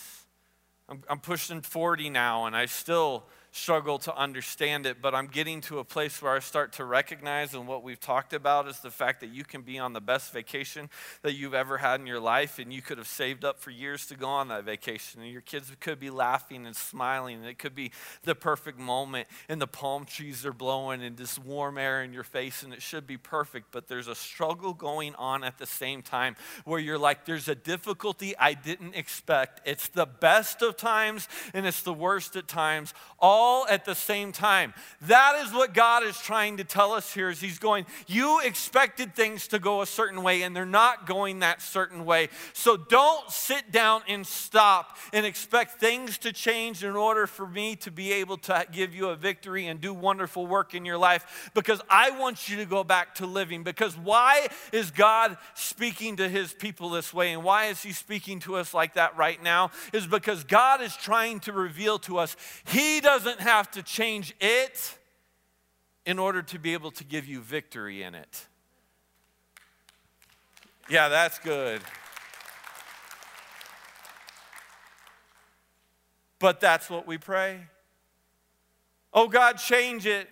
[0.87, 5.61] I'm, I'm pushing 40 now, and I still struggle to understand it, but I'm getting
[5.61, 8.91] to a place where I start to recognize, and what we've talked about is the
[8.91, 10.89] fact that you can be on the best vacation
[11.21, 14.07] that you've ever had in your life, and you could have saved up for years
[14.07, 17.57] to go on that vacation, and your kids could be laughing and smiling, and it
[17.57, 17.91] could be
[18.23, 22.23] the perfect moment, and the palm trees are blowing, and this warm air in your
[22.23, 26.01] face, and it should be perfect, but there's a struggle going on at the same
[26.01, 26.35] time
[26.65, 29.61] where you're like, there's a difficulty I didn't expect.
[29.65, 32.93] It's the best of times, and it's the worst at times.
[33.17, 34.73] All all at the same time.
[35.01, 39.15] That is what God is trying to tell us here is he's going, you expected
[39.15, 42.29] things to go a certain way and they're not going that certain way.
[42.53, 47.75] So don't sit down and stop and expect things to change in order for me
[47.77, 51.51] to be able to give you a victory and do wonderful work in your life
[51.53, 53.63] because I want you to go back to living.
[53.63, 58.39] Because why is God speaking to his people this way and why is he speaking
[58.39, 59.69] to us like that right now?
[59.93, 62.35] Is because God is trying to reveal to us
[62.65, 64.97] he doesn't doesn't have to change it
[66.05, 68.45] in order to be able to give you victory in it.
[70.89, 71.81] Yeah, that's good.
[76.39, 77.61] But that's what we pray.
[79.13, 80.29] Oh God, change it.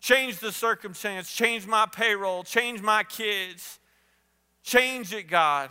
[0.00, 1.32] Change the circumstance.
[1.32, 2.42] Change my payroll.
[2.42, 3.78] Change my kids.
[4.62, 5.70] Change it, God.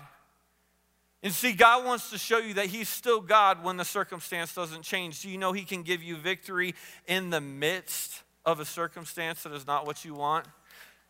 [1.25, 4.83] And see, God wants to show you that He's still God when the circumstance doesn't
[4.83, 5.23] change.
[5.23, 6.75] Do you know He can give you victory
[7.07, 10.45] in the midst of a circumstance that is not what you want?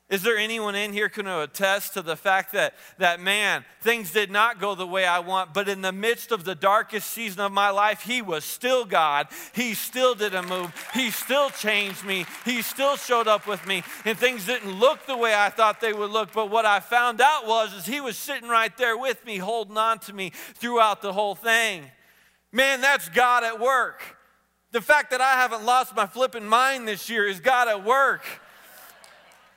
[0.07, 4.29] Is there anyone in here can attest to the fact that, that, man, things did
[4.29, 7.51] not go the way I want, but in the midst of the darkest season of
[7.51, 9.27] my life, He was still God.
[9.55, 10.71] He still didn't move.
[10.93, 12.27] He still changed me.
[12.45, 13.81] He still showed up with me.
[14.05, 17.19] And things didn't look the way I thought they would look, but what I found
[17.19, 21.01] out was is He was sitting right there with me, holding on to me throughout
[21.01, 21.83] the whole thing.
[22.51, 24.03] Man, that's God at work.
[24.71, 28.23] The fact that I haven't lost my flipping mind this year is God at work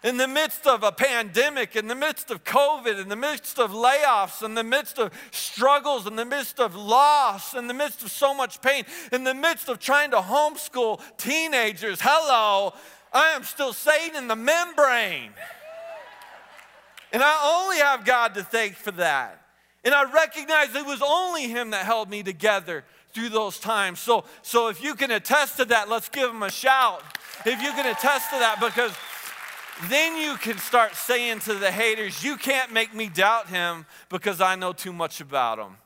[0.04, 3.72] in the midst of a pandemic, in the midst of COVID, in the midst of
[3.72, 8.10] layoffs, in the midst of struggles, in the midst of loss, in the midst of
[8.10, 12.72] so much pain, in the midst of trying to homeschool teenagers, hello,
[13.12, 15.32] I am still sane in the membrane.
[17.12, 19.42] And I only have God to thank for that.
[19.84, 23.98] And I recognize it was only Him that held me together through those times.
[23.98, 27.02] So, so if you can attest to that, let's give Him a shout.
[27.46, 28.92] If you can attest to that, because
[29.88, 34.40] then you can start saying to the haters, You can't make me doubt him because
[34.40, 35.76] I know too much about him.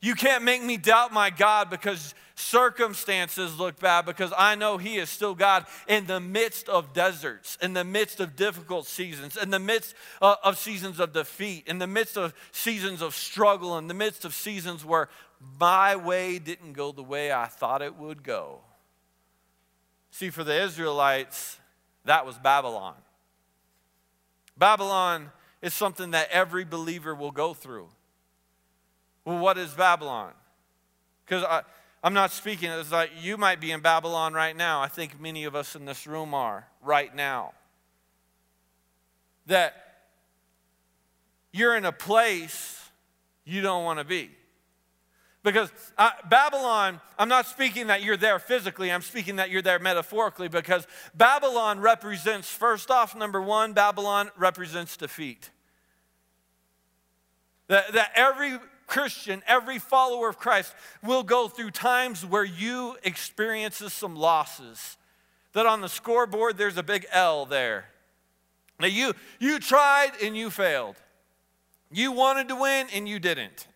[0.00, 4.96] You can't make me doubt my God because circumstances look bad because I know He
[4.96, 9.50] is still God in the midst of deserts, in the midst of difficult seasons, in
[9.50, 13.88] the midst uh, of seasons of defeat, in the midst of seasons of struggle, in
[13.88, 15.08] the midst of seasons where
[15.58, 18.60] my way didn't go the way I thought it would go.
[20.10, 21.58] See, for the Israelites,
[22.04, 22.94] that was Babylon.
[24.56, 25.30] Babylon
[25.62, 27.88] is something that every believer will go through.
[29.24, 30.32] Well, what is Babylon?
[31.24, 31.44] Because
[32.02, 34.80] I'm not speaking, it's like you might be in Babylon right now.
[34.80, 37.54] I think many of us in this room are right now.
[39.46, 39.74] That
[41.52, 42.80] you're in a place
[43.44, 44.30] you don't want to be.
[45.44, 49.78] Because uh, Babylon, I'm not speaking that you're there physically, I'm speaking that you're there
[49.78, 55.50] metaphorically because Babylon represents, first off, number one, Babylon represents defeat.
[57.68, 63.92] That, that every Christian, every follower of Christ will go through times where you experiences
[63.92, 64.96] some losses.
[65.52, 67.86] That on the scoreboard there's a big L there.
[68.80, 70.96] Now you you tried and you failed.
[71.92, 73.68] You wanted to win and you didn't.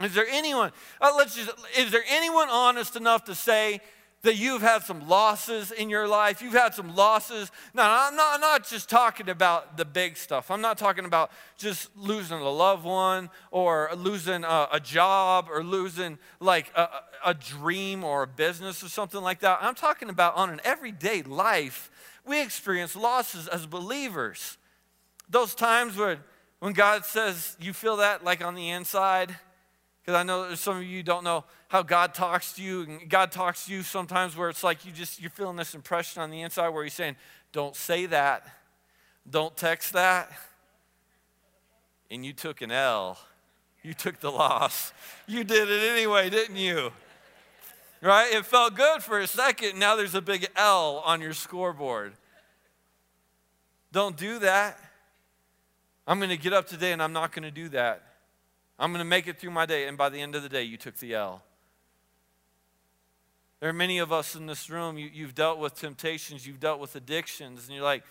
[0.00, 0.70] Is there anyone,
[1.00, 3.80] uh, let's just, is there anyone honest enough to say
[4.22, 6.40] that you've had some losses in your life?
[6.40, 7.50] You've had some losses.
[7.74, 10.50] Now, I'm not, I'm not just talking about the big stuff.
[10.52, 15.64] I'm not talking about just losing a loved one or losing a, a job or
[15.64, 16.88] losing like a,
[17.24, 19.58] a dream or a business or something like that.
[19.60, 21.90] I'm talking about on an everyday life,
[22.24, 24.58] we experience losses as believers.
[25.28, 26.18] Those times where
[26.60, 29.36] when God says, you feel that like on the inside,
[30.08, 32.80] because I know some of you don't know how God talks to you.
[32.80, 36.22] And God talks to you sometimes where it's like you just, you're feeling this impression
[36.22, 37.16] on the inside where He's saying,
[37.52, 38.46] don't say that.
[39.28, 40.32] Don't text that.
[42.10, 43.18] And you took an L.
[43.82, 44.94] You took the loss.
[45.26, 46.90] You did it anyway, didn't you?
[48.00, 48.32] Right?
[48.32, 49.78] It felt good for a second.
[49.78, 52.14] Now there's a big L on your scoreboard.
[53.92, 54.78] Don't do that.
[56.06, 58.07] I'm going to get up today and I'm not going to do that.
[58.78, 59.86] I'm going to make it through my day.
[59.88, 61.42] And by the end of the day, you took the L.
[63.60, 66.78] There are many of us in this room, you, you've dealt with temptations, you've dealt
[66.78, 68.04] with addictions, and you're like,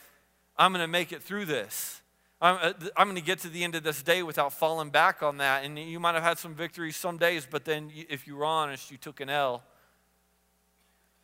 [0.57, 2.01] I'm going to make it through this.
[2.41, 5.23] I'm, uh, I'm going to get to the end of this day without falling back
[5.23, 5.63] on that.
[5.63, 8.91] And you might have had some victories some days, but then if you were honest,
[8.91, 9.63] you took an L.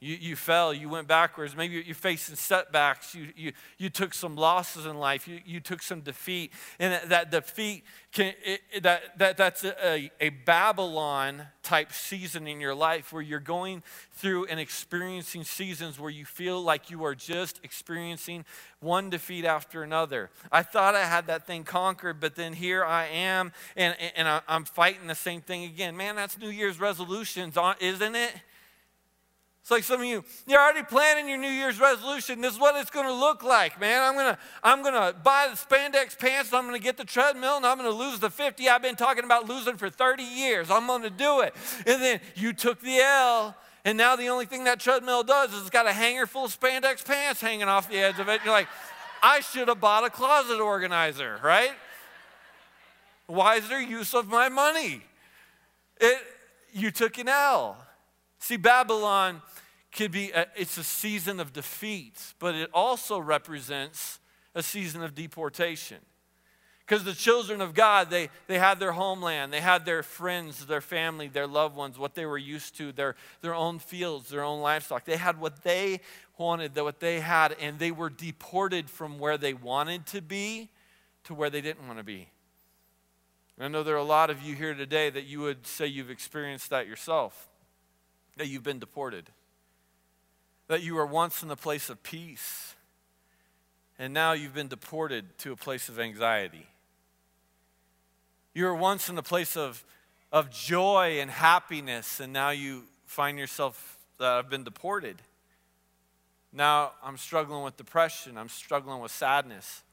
[0.04, 1.56] You, you fell, you went backwards.
[1.56, 3.16] Maybe you're facing setbacks.
[3.16, 5.30] You, you, you took some losses in life.
[5.30, 6.52] You, you took some defeat.
[6.78, 12.60] And that, that defeat, can, it, that, that, that's a, a Babylon type season in
[12.60, 13.82] your life where you're going
[14.12, 18.44] through and experiencing seasons where you feel like you are just experiencing
[18.82, 20.32] one defeat after another.
[20.52, 24.66] I thought I had that thing conquered, but then here I am and, and I'm
[24.66, 25.96] fighting the same thing again.
[25.96, 28.34] Man, that's New Year's resolutions, isn't it?
[29.64, 32.42] It's like some of you, you're already planning your New Year's resolution.
[32.42, 34.04] This is what it's going to look like, man.
[34.04, 37.06] I'm going to I'm going to buy the spandex pants, I'm going to get the
[37.06, 40.22] treadmill, and I'm going to lose the 50 I've been talking about losing for 30
[40.22, 40.70] years.
[40.70, 41.56] I'm going to do it.
[41.88, 43.56] And then you took the L,
[43.86, 46.60] and now the only thing that treadmill does is it's got a hanger full of
[46.60, 48.42] spandex pants hanging off the edge of it.
[48.44, 48.68] You're like,
[49.22, 51.72] I should have bought a closet organizer, right?
[53.30, 55.04] Wiser use of my money.
[56.02, 56.18] It,
[56.74, 57.78] you took an L.
[58.40, 59.42] See, Babylon
[59.94, 64.20] could be a, it's a season of defeat, but it also represents
[64.56, 66.00] a season of deportation.
[66.86, 70.82] Because the children of God, they, they had their homeland, they had their friends, their
[70.82, 74.62] family, their loved ones, what they were used to, their, their own fields, their own
[74.62, 75.06] livestock.
[75.06, 76.02] They had what they
[76.38, 80.70] wanted, what they had, and they were deported from where they wanted to be
[81.24, 82.28] to where they didn't want to be.
[83.56, 85.88] And I know there are a lot of you here today that you would say
[85.88, 87.48] you've experienced that yourself,
[88.36, 89.30] that you've been deported
[90.74, 92.74] that you were once in a place of peace,
[94.00, 96.66] and now you've been deported to a place of anxiety.
[98.56, 99.86] You were once in a place of,
[100.32, 105.18] of joy and happiness, and now you find yourself uh, that I've been deported.
[106.52, 109.84] Now I'm struggling with depression, I'm struggling with sadness.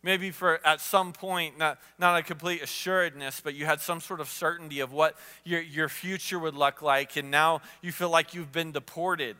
[0.00, 4.20] Maybe for at some point, not, not a complete assuredness, but you had some sort
[4.20, 8.32] of certainty of what your, your future would look like, and now you feel like
[8.32, 9.34] you've been deported.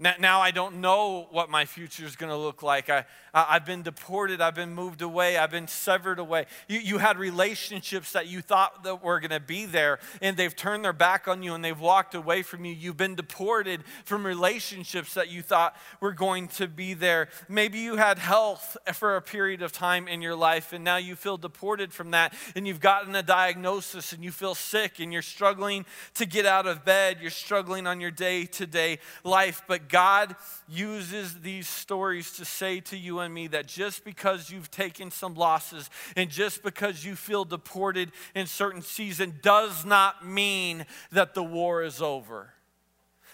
[0.00, 2.88] Now I don't know what my future is going to look like.
[2.88, 4.40] I, I've been deported.
[4.40, 5.36] I've been moved away.
[5.36, 6.46] I've been severed away.
[6.68, 10.54] You, you had relationships that you thought that were going to be there, and they've
[10.54, 12.72] turned their back on you and they've walked away from you.
[12.72, 17.28] You've been deported from relationships that you thought were going to be there.
[17.48, 21.16] Maybe you had health for a period of time in your life, and now you
[21.16, 25.22] feel deported from that, and you've gotten a diagnosis and you feel sick and you're
[25.22, 25.84] struggling
[26.14, 27.18] to get out of bed.
[27.20, 29.62] You're struggling on your day to day life.
[29.66, 30.36] But God
[30.68, 35.34] uses these stories to say to you and me that just because you've taken some
[35.34, 41.42] losses and just because you feel deported in certain season does not mean that the
[41.42, 42.52] war is over.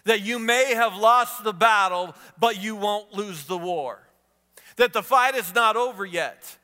[0.04, 4.00] That you may have lost the battle, but you won't lose the war.
[4.76, 6.58] That the fight is not over yet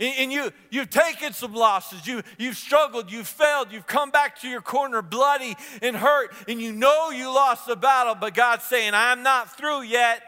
[0.00, 4.48] and you, you've taken some losses, you, you've struggled, you've failed, you've come back to
[4.48, 8.92] your corner bloody and hurt, and you know you lost the battle, but God's saying,
[8.94, 10.22] I'm not through yet.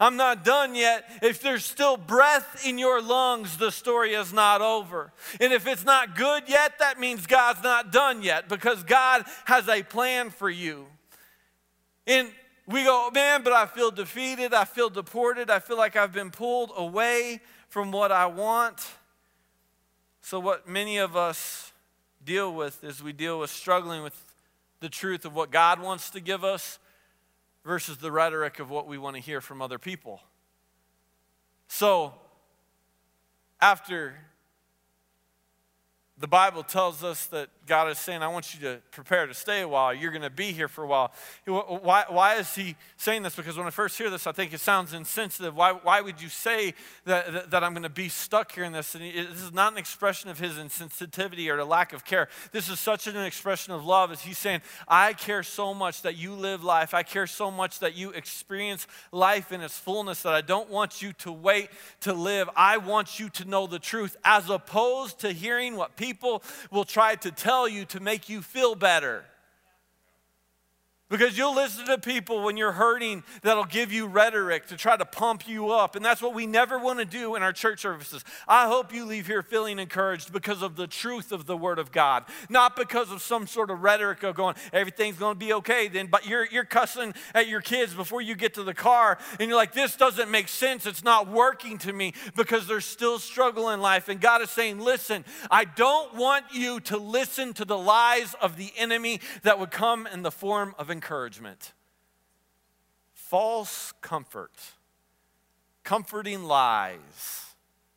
[0.00, 1.04] I'm not done yet.
[1.22, 5.12] If there's still breath in your lungs, the story is not over.
[5.40, 9.68] And if it's not good yet, that means God's not done yet because God has
[9.68, 10.86] a plan for you.
[12.06, 12.28] And
[12.68, 14.54] we go, man, but I feel defeated.
[14.54, 15.50] I feel deported.
[15.50, 18.86] I feel like I've been pulled away from what I want.
[20.28, 21.72] So, what many of us
[22.22, 24.12] deal with is we deal with struggling with
[24.80, 26.78] the truth of what God wants to give us
[27.64, 30.20] versus the rhetoric of what we want to hear from other people.
[31.66, 32.12] So,
[33.58, 34.16] after
[36.18, 39.60] the Bible tells us that God is saying, I want you to prepare to stay
[39.60, 39.92] a while.
[39.94, 41.12] You're going to be here for a while.
[41.46, 43.36] Why, why is he saying this?
[43.36, 45.54] Because when I first hear this, I think it sounds insensitive.
[45.54, 48.72] Why, why would you say that, that, that I'm going to be stuck here in
[48.72, 48.94] this?
[48.94, 52.28] And this is not an expression of his insensitivity or a lack of care.
[52.52, 56.16] This is such an expression of love as he's saying, I care so much that
[56.16, 56.94] you live life.
[56.94, 61.02] I care so much that you experience life in its fullness that I don't want
[61.02, 61.68] you to wait
[62.00, 62.48] to live.
[62.56, 67.14] I want you to know the truth as opposed to hearing what people will try
[67.16, 69.24] to tell you to make you feel better.
[71.10, 75.06] Because you'll listen to people when you're hurting that'll give you rhetoric to try to
[75.06, 75.96] pump you up.
[75.96, 78.22] And that's what we never want to do in our church services.
[78.46, 81.92] I hope you leave here feeling encouraged because of the truth of the Word of
[81.92, 85.88] God, not because of some sort of rhetoric of going, everything's going to be okay
[85.88, 86.08] then.
[86.08, 89.56] But you're, you're cussing at your kids before you get to the car and you're
[89.56, 90.84] like, this doesn't make sense.
[90.84, 94.10] It's not working to me because there's still struggle in life.
[94.10, 98.58] And God is saying, listen, I don't want you to listen to the lies of
[98.58, 100.90] the enemy that would come in the form of
[103.12, 104.52] false comfort,
[105.84, 107.54] comforting lies,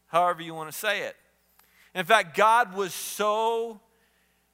[0.08, 1.16] however you want to say it.
[1.96, 3.80] In fact, God was so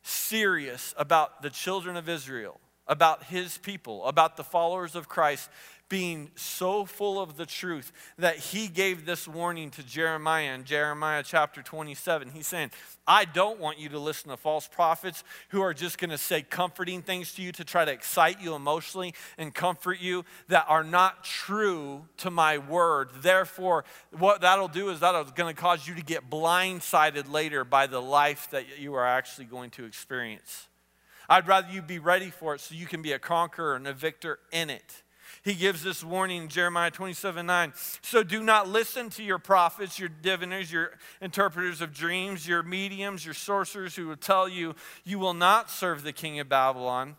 [0.03, 5.49] serious about the children of Israel, about his people, about the followers of Christ,
[5.89, 11.23] being so full of the truth that he gave this warning to Jeremiah in Jeremiah
[11.25, 12.31] chapter 27.
[12.31, 12.71] He's saying,
[13.07, 16.41] I don't want you to listen to false prophets who are just going to say
[16.41, 20.83] comforting things to you to try to excite you emotionally and comfort you that are
[20.83, 23.09] not true to my word.
[23.21, 27.87] Therefore, what that'll do is that'll going to cause you to get blindsided later by
[27.87, 30.67] the life that you are actually going to experience.
[31.29, 33.93] I'd rather you be ready for it so you can be a conqueror and a
[33.93, 35.03] victor in it
[35.47, 37.71] he gives this warning in Jeremiah 27 9.
[38.01, 40.91] So do not listen to your prophets, your diviners, your
[41.21, 44.75] interpreters of dreams, your mediums, your sorcerers who will tell you
[45.05, 47.15] you will not serve the king of Babylon.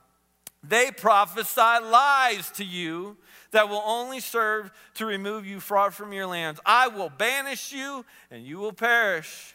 [0.63, 3.17] They prophesy lies to you
[3.53, 6.61] that will only serve to remove you far from your lands.
[6.67, 9.55] I will banish you and you will perish.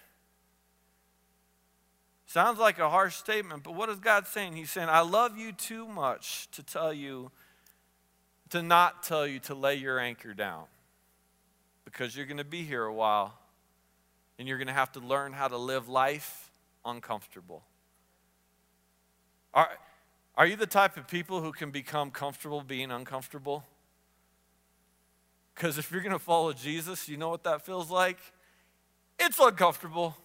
[2.26, 4.55] Sounds like a harsh statement, but what is God saying?
[4.55, 7.30] He's saying, I love you too much to tell you
[8.53, 10.65] to not tell you to lay your anchor down
[11.85, 13.33] because you're going to be here a while
[14.37, 16.51] and you're going to have to learn how to live life
[16.85, 17.63] uncomfortable.
[19.55, 19.69] Are,
[20.35, 23.63] are you the type of people who can become comfortable being uncomfortable?
[25.55, 28.19] Because if you're going to follow Jesus, you know what that feels like?
[29.17, 30.15] It's uncomfortable.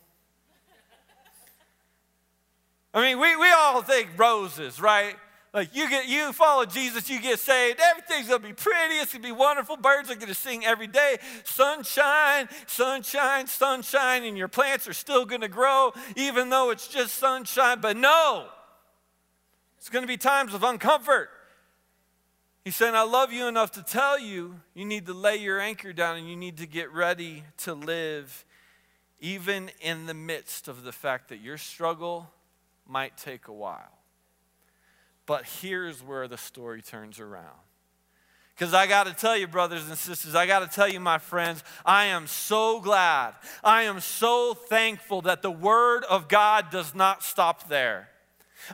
[2.92, 5.16] I mean, we, we all think roses, right?
[5.58, 9.24] Like you get you follow Jesus, you get saved, everything's gonna be pretty, it's gonna
[9.24, 9.76] be wonderful.
[9.76, 11.18] Birds are gonna sing every day.
[11.42, 17.80] Sunshine, sunshine, sunshine, and your plants are still gonna grow, even though it's just sunshine.
[17.80, 18.46] But no,
[19.78, 21.26] it's gonna be times of uncomfort.
[22.64, 25.92] He said, I love you enough to tell you you need to lay your anchor
[25.92, 28.44] down and you need to get ready to live,
[29.18, 32.30] even in the midst of the fact that your struggle
[32.86, 33.97] might take a while.
[35.28, 37.60] But here's where the story turns around.
[38.54, 41.18] Because I got to tell you, brothers and sisters, I got to tell you, my
[41.18, 46.94] friends, I am so glad, I am so thankful that the Word of God does
[46.94, 48.08] not stop there.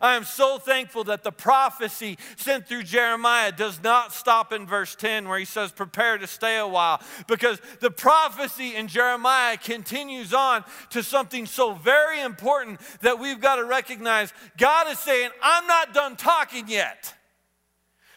[0.01, 4.95] I am so thankful that the prophecy sent through Jeremiah does not stop in verse
[4.95, 10.35] 10 where he says, Prepare to stay a while, because the prophecy in Jeremiah continues
[10.35, 14.32] on to something so very important that we've got to recognize.
[14.57, 17.14] God is saying, I'm not done talking yet.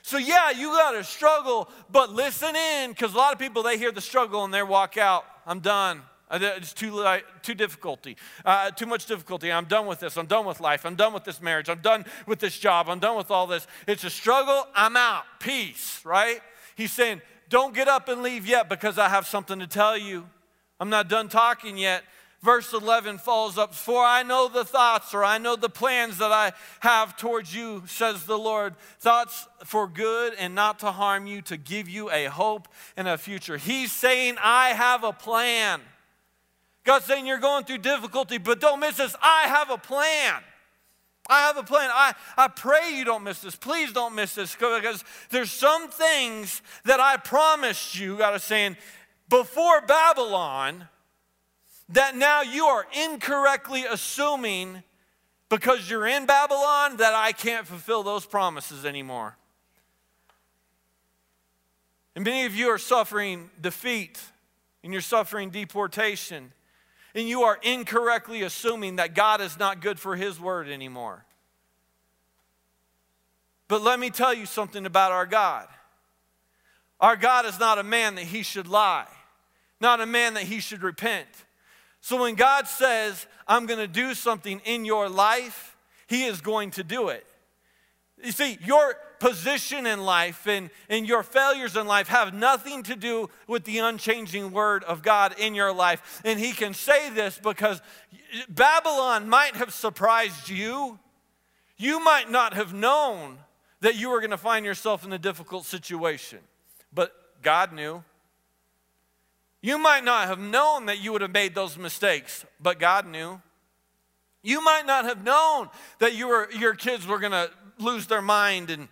[0.02, 3.78] So, yeah, you got to struggle, but listen in, because a lot of people, they
[3.78, 5.26] hear the struggle and they walk out.
[5.46, 6.02] I'm done.
[6.30, 7.06] Uh, it's too,
[7.42, 9.52] too difficulty, uh, too much difficulty.
[9.52, 10.18] I'm done with this.
[10.18, 10.86] I'm done with life.
[10.86, 11.70] I'm done with this marriage.
[11.70, 12.90] I'm done with this job.
[12.90, 13.66] I'm done with all this.
[13.88, 14.68] It's a struggle.
[14.76, 15.24] I'm out.
[15.40, 16.42] Peace, right?
[16.76, 20.28] He's saying, don't get up and leave yet because I have something to tell you.
[20.80, 22.04] I'm not done talking yet.
[22.44, 26.32] Verse 11 follows up, For I know the thoughts or I know the plans that
[26.32, 26.52] I
[26.82, 28.76] have towards you, says the Lord.
[29.00, 33.18] Thoughts for good and not to harm you, to give you a hope and a
[33.18, 33.58] future.
[33.58, 35.82] He's saying, I have a plan.
[36.88, 39.14] God's saying you're going through difficulty, but don't miss this.
[39.22, 40.42] I have a plan.
[41.30, 41.90] I have a plan.
[41.94, 43.58] I, I pray you don't miss this.
[43.58, 48.78] Please don't miss this because there's some things that I promised you, God is saying,
[49.28, 50.88] before Babylon,
[51.90, 54.82] that now you are incorrectly assuming
[55.50, 59.36] because you're in Babylon that I can't fulfill those promises anymore.
[62.16, 64.22] And many of you are suffering defeat
[64.86, 66.54] and you're suffering deportation
[67.18, 71.26] and you are incorrectly assuming that God is not good for His word anymore.
[73.68, 75.68] But let me tell you something about our God.
[77.00, 79.08] Our God is not a man that He should lie,
[79.82, 81.28] not a man that He should repent.
[82.02, 86.70] So when God says, I'm going to do something in your life, He is going
[86.72, 87.26] to do it.
[88.24, 92.96] You see, your position in life and, and your failures in life have nothing to
[92.96, 96.22] do with the unchanging word of God in your life.
[96.26, 97.82] And he can say this because
[98.50, 101.00] Babylon might have surprised you.
[101.78, 103.38] You might not have known
[103.82, 106.40] that you were going to find yourself in a difficult situation,
[106.92, 107.14] but
[107.44, 108.04] God knew.
[109.62, 113.42] You might not have known that you would have made those mistakes, but God knew.
[114.42, 118.22] You might not have known that you were, your kids were going to lose their
[118.22, 118.88] mind and,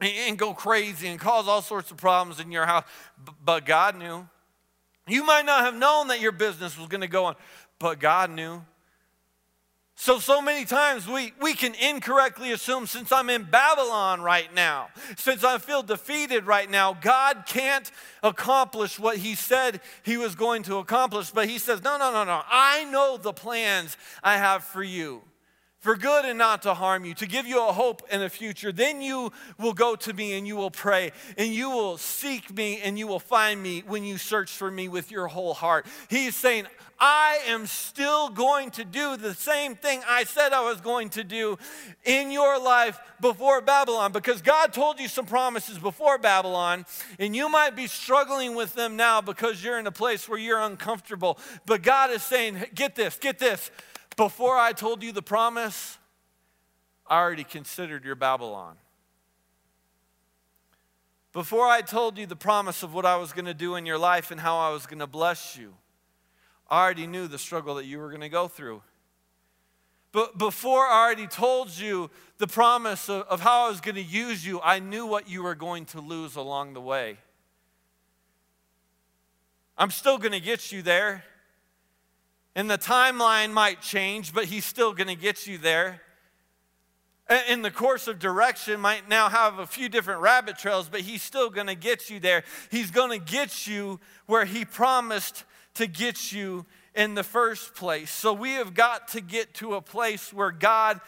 [0.00, 2.84] and go crazy and cause all sorts of problems in your house.
[3.44, 4.28] But God knew.
[5.06, 7.36] You might not have known that your business was going to go on,
[7.78, 8.62] but God knew.
[9.96, 14.88] So, so many times we, we can incorrectly assume since I'm in Babylon right now,
[15.18, 17.90] since I feel defeated right now, God can't
[18.22, 21.30] accomplish what He said He was going to accomplish.
[21.30, 22.40] But He says, No, no, no, no.
[22.50, 25.20] I know the plans I have for you
[25.80, 28.70] for good and not to harm you, to give you a hope and a future.
[28.70, 32.80] Then you will go to me and you will pray, and you will seek me
[32.82, 35.86] and you will find me when you search for me with your whole heart.
[36.08, 36.66] He's saying,
[37.00, 41.24] I am still going to do the same thing I said I was going to
[41.24, 41.56] do
[42.04, 46.84] in your life before Babylon because God told you some promises before Babylon,
[47.18, 50.60] and you might be struggling with them now because you're in a place where you're
[50.60, 51.38] uncomfortable.
[51.64, 53.70] But God is saying, Get this, get this.
[54.20, 55.96] Before I told you the promise,
[57.06, 58.76] I already considered your Babylon.
[61.32, 63.96] Before I told you the promise of what I was going to do in your
[63.96, 65.72] life and how I was going to bless you,
[66.68, 68.82] I already knew the struggle that you were going to go through.
[70.12, 74.02] But before I already told you the promise of, of how I was going to
[74.02, 77.16] use you, I knew what you were going to lose along the way.
[79.78, 81.24] I'm still going to get you there.
[82.54, 86.00] And the timeline might change, but he's still going to get you there.
[87.48, 91.22] In the course of direction, might now have a few different rabbit trails, but he's
[91.22, 92.42] still going to get you there.
[92.72, 95.44] He's going to get you where he promised
[95.74, 98.10] to get you in the first place.
[98.10, 101.00] So we have got to get to a place where God,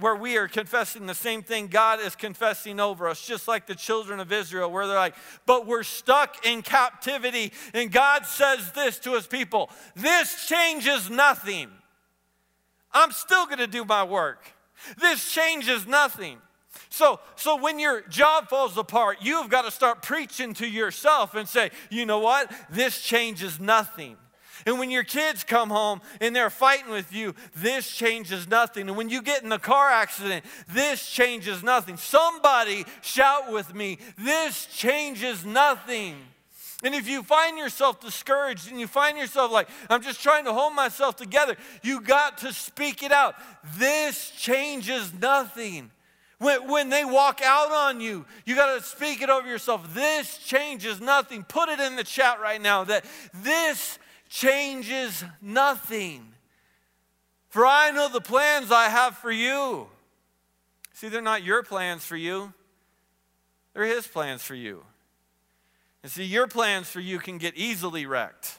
[0.00, 3.74] where we are confessing the same thing God is confessing over us, just like the
[3.74, 7.52] children of Israel, where they're like, but we're stuck in captivity.
[7.72, 11.70] And God says this to his people this changes nothing.
[12.92, 14.52] I'm still going to do my work.
[15.00, 16.38] This changes nothing.
[16.90, 21.48] So, so when your job falls apart, you've got to start preaching to yourself and
[21.48, 22.50] say, you know what?
[22.70, 24.16] This changes nothing.
[24.66, 28.88] And when your kids come home and they're fighting with you, this changes nothing.
[28.88, 31.96] And when you get in a car accident, this changes nothing.
[31.96, 36.16] Somebody shout with me, this changes nothing.
[36.82, 40.52] And if you find yourself discouraged and you find yourself like, I'm just trying to
[40.52, 43.36] hold myself together, you got to speak it out.
[43.78, 45.90] This changes nothing.
[46.38, 49.94] When, when they walk out on you, you got to speak it over yourself.
[49.94, 51.44] This changes nothing.
[51.44, 53.98] Put it in the chat right now that this
[54.28, 56.32] changes nothing.
[57.48, 59.86] For I know the plans I have for you.
[60.92, 62.52] See, they're not your plans for you,
[63.74, 64.82] they're His plans for you.
[66.02, 68.58] And see, your plans for you can get easily wrecked.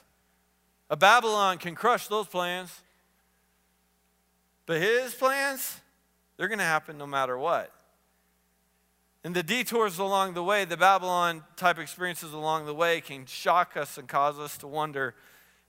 [0.90, 2.82] A Babylon can crush those plans.
[4.66, 5.80] But His plans,
[6.36, 7.72] they're going to happen no matter what.
[9.24, 13.76] And the detours along the way, the Babylon type experiences along the way, can shock
[13.76, 15.14] us and cause us to wonder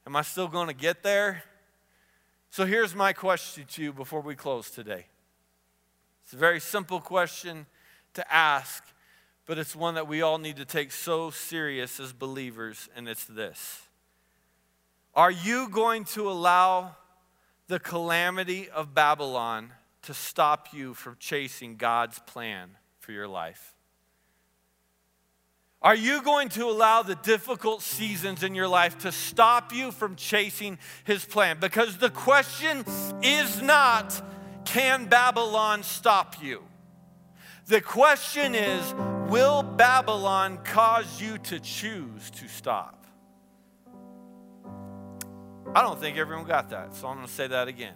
[0.09, 1.43] Am I still going to get there?
[2.49, 5.05] So here's my question to you before we close today.
[6.23, 7.67] It's a very simple question
[8.15, 8.83] to ask,
[9.45, 13.25] but it's one that we all need to take so serious as believers, and it's
[13.25, 13.83] this
[15.13, 16.95] Are you going to allow
[17.67, 23.75] the calamity of Babylon to stop you from chasing God's plan for your life?
[25.81, 30.17] Are you going to allow the difficult seasons in your life to stop you from
[30.17, 31.57] chasing his plan?
[31.61, 32.83] Because the question
[33.21, 34.21] is not,
[34.65, 36.61] can Babylon stop you?
[37.67, 38.93] The question is,
[39.29, 43.05] will Babylon cause you to choose to stop?
[45.73, 47.93] I don't think everyone got that, so I'm going to say that again.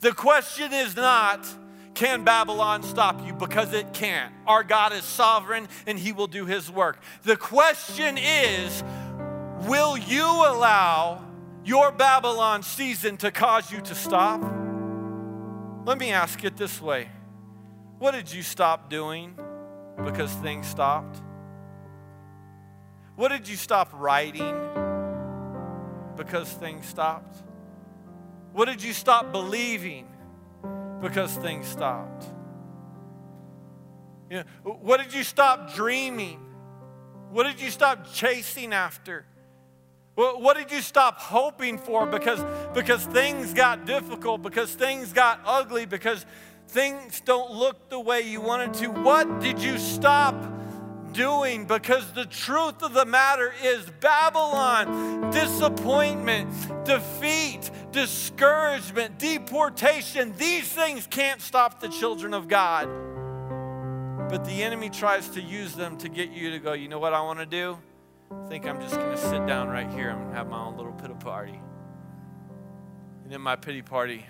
[0.00, 1.46] The question is not,
[1.94, 3.32] can Babylon stop you?
[3.32, 4.32] Because it can't.
[4.46, 7.00] Our God is sovereign and He will do His work.
[7.22, 8.82] The question is
[9.68, 11.24] will you allow
[11.64, 14.42] your Babylon season to cause you to stop?
[15.86, 17.08] Let me ask it this way
[17.98, 19.38] What did you stop doing
[20.04, 21.20] because things stopped?
[23.16, 24.56] What did you stop writing
[26.16, 27.36] because things stopped?
[28.52, 30.08] What did you stop believing
[31.04, 32.24] because things stopped?
[34.30, 36.40] You know, what did you stop dreaming?
[37.30, 39.26] What did you stop chasing after?
[40.14, 42.42] What did you stop hoping for because,
[42.72, 46.24] because things got difficult, because things got ugly, because
[46.68, 48.86] things don't look the way you wanted to?
[48.86, 50.34] What did you stop
[51.14, 51.64] doing?
[51.64, 56.50] Because the truth of the matter is Babylon, disappointment,
[56.84, 62.88] defeat, discouragement, deportation, these things can't stop the children of God.
[64.28, 67.14] But the enemy tries to use them to get you to go, you know what
[67.14, 67.78] I want to do?
[68.30, 70.92] I think I'm just going to sit down right here and have my own little
[70.92, 71.60] pity party.
[73.24, 74.26] And in my pity party,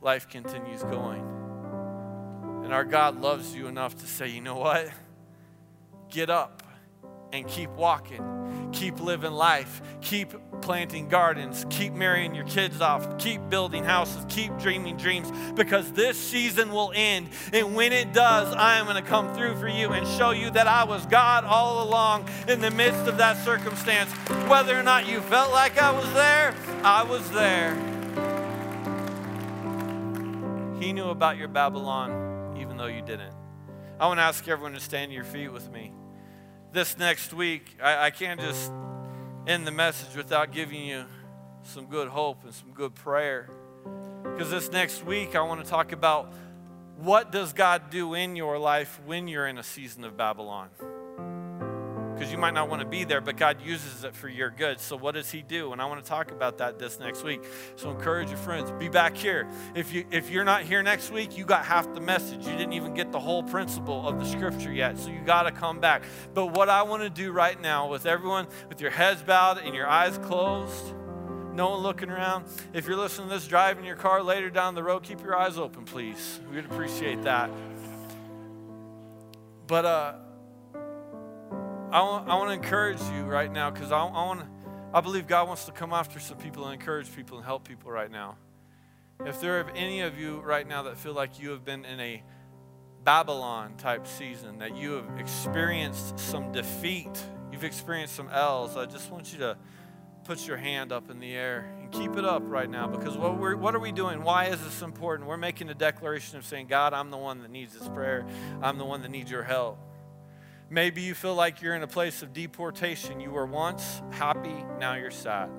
[0.00, 1.22] life continues going.
[2.64, 4.90] And our God loves you enough to say, you know what?
[6.10, 6.62] Get up
[7.32, 8.70] and keep walking.
[8.72, 9.80] Keep living life.
[10.00, 11.64] Keep planting gardens.
[11.70, 13.18] Keep marrying your kids off.
[13.18, 14.24] Keep building houses.
[14.28, 17.28] Keep dreaming dreams because this season will end.
[17.52, 20.50] And when it does, I am going to come through for you and show you
[20.50, 24.10] that I was God all along in the midst of that circumstance.
[24.48, 27.74] Whether or not you felt like I was there, I was there.
[30.80, 33.34] He knew about your Babylon even though you didn't.
[33.98, 35.92] I want to ask everyone to stand to your feet with me
[36.72, 38.72] this next week, I, I can't just
[39.46, 41.04] end the message without giving you
[41.62, 43.50] some good hope and some good prayer.
[44.22, 46.32] Because this next week, I want to talk about
[46.96, 50.68] what does God do in your life when you're in a season of Babylon?
[52.20, 54.78] Because you might not want to be there, but God uses it for your good.
[54.78, 55.72] So, what does He do?
[55.72, 57.40] And I want to talk about that this next week.
[57.76, 58.70] So, encourage your friends.
[58.72, 59.48] Be back here.
[59.74, 62.46] If you if you're not here next week, you got half the message.
[62.46, 64.98] You didn't even get the whole principle of the Scripture yet.
[64.98, 66.02] So, you got to come back.
[66.34, 69.74] But what I want to do right now, with everyone with your heads bowed and
[69.74, 70.94] your eyes closed.
[71.54, 72.44] No one looking around.
[72.74, 75.58] If you're listening to this driving your car later down the road, keep your eyes
[75.58, 76.38] open, please.
[76.52, 77.50] We'd appreciate that.
[79.66, 80.14] But uh,
[81.92, 84.42] I want, I want to encourage you right now because I, I, want
[84.94, 87.90] I believe God wants to come after some people and encourage people and help people
[87.90, 88.36] right now.
[89.26, 91.98] If there are any of you right now that feel like you have been in
[91.98, 92.22] a
[93.02, 97.10] Babylon type season, that you have experienced some defeat,
[97.50, 99.58] you've experienced some L's, I just want you to
[100.22, 103.36] put your hand up in the air and keep it up right now because what,
[103.36, 104.22] we're, what are we doing?
[104.22, 105.28] Why is this important?
[105.28, 108.24] We're making a declaration of saying, God, I'm the one that needs this prayer,
[108.62, 109.78] I'm the one that needs your help.
[110.72, 113.18] Maybe you feel like you're in a place of deportation.
[113.18, 115.50] You were once happy, now you're sad.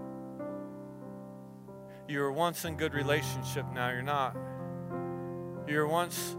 [2.07, 4.37] You were once in good relationship, now you're not.
[5.67, 6.37] You were once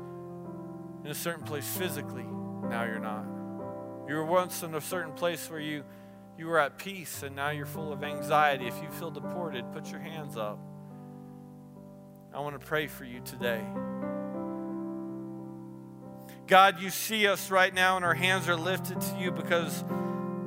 [1.05, 3.27] in a certain place physically, now you're not.
[4.09, 5.85] You were once in a certain place where you,
[6.39, 8.67] you were at peace, and now you're full of anxiety.
[8.67, 10.59] If you feel deported, put your hands up.
[12.35, 13.63] I want to pray for you today.
[16.47, 19.85] God, you see us right now, and our hands are lifted to you because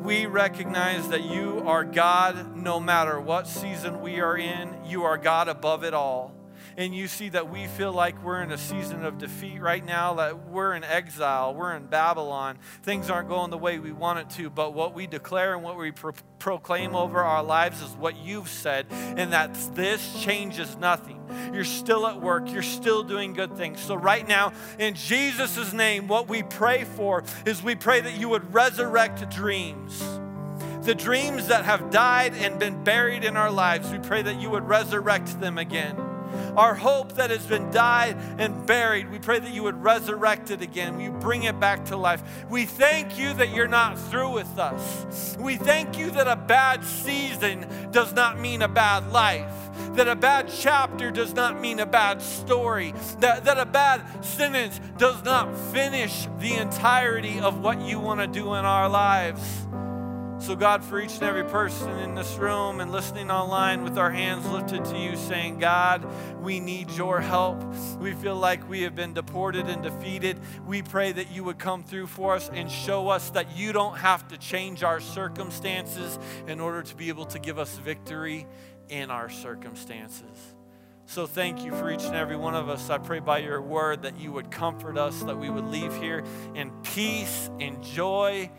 [0.02, 4.76] we recognize that you are God no matter what season we are in.
[4.86, 6.35] You are God above it all
[6.78, 10.16] and you see that we feel like we're in a season of defeat right now,
[10.16, 14.30] that we're in exile, we're in Babylon, things aren't going the way we want it
[14.32, 18.18] to, but what we declare and what we pro- proclaim over our lives is what
[18.18, 21.22] you've said, and that this changes nothing.
[21.54, 23.80] You're still at work, you're still doing good things.
[23.80, 28.30] So, right now, in Jesus' name, what we pray for is we pray that you
[28.30, 30.04] would resurrect dreams
[30.84, 34.52] the dreams that have died and been buried in our lives, we pray that you
[34.52, 36.05] would resurrect them again
[36.56, 39.12] our hope that has been died and buried.
[39.12, 41.00] We pray that you would resurrect it again.
[41.00, 42.22] You bring it back to life.
[42.50, 45.38] We thank you that you're not through with us.
[45.40, 49.54] We thank you that a bad season does not mean a bad life.
[49.96, 52.94] That a bad chapter does not mean a bad story.
[53.20, 58.28] That, that a bad sentence does not finish the entirety of what you want to
[58.28, 59.66] do in our lives.
[60.46, 64.12] So, God, for each and every person in this room and listening online with our
[64.12, 66.06] hands lifted to you, saying, God,
[66.40, 67.64] we need your help.
[67.98, 70.40] We feel like we have been deported and defeated.
[70.68, 73.98] We pray that you would come through for us and show us that you don't
[73.98, 78.46] have to change our circumstances in order to be able to give us victory
[78.88, 80.54] in our circumstances.
[81.08, 82.92] So thank you for each and every one of us.
[82.92, 86.24] I pray by your word that you would comfort us, that we would leave here
[86.54, 88.52] in peace and joy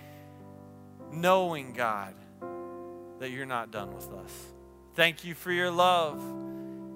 [1.12, 2.14] knowing, God,
[3.18, 4.32] that you're not done with us.
[4.94, 6.18] Thank you for your love.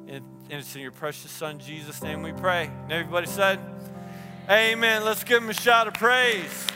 [0.09, 2.70] And it's in your precious Son, Jesus' name, we pray.
[2.82, 3.61] And everybody said,
[4.49, 5.05] Amen.
[5.05, 6.66] Let's give him a shout of praise.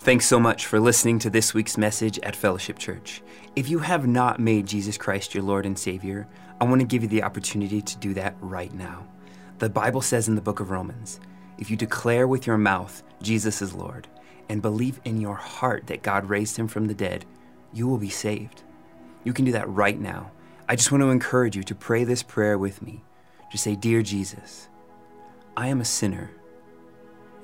[0.00, 3.22] Thanks so much for listening to this week's message at Fellowship Church.
[3.54, 6.26] If you have not made Jesus Christ your Lord and Savior,
[6.60, 9.06] I want to give you the opportunity to do that right now.
[9.58, 11.20] The Bible says in the book of Romans
[11.58, 14.08] if you declare with your mouth Jesus is Lord,
[14.50, 17.24] and believe in your heart that God raised him from the dead,
[17.72, 18.64] you will be saved.
[19.22, 20.32] You can do that right now.
[20.68, 23.04] I just want to encourage you to pray this prayer with me.
[23.52, 24.68] Just say, Dear Jesus,
[25.56, 26.32] I am a sinner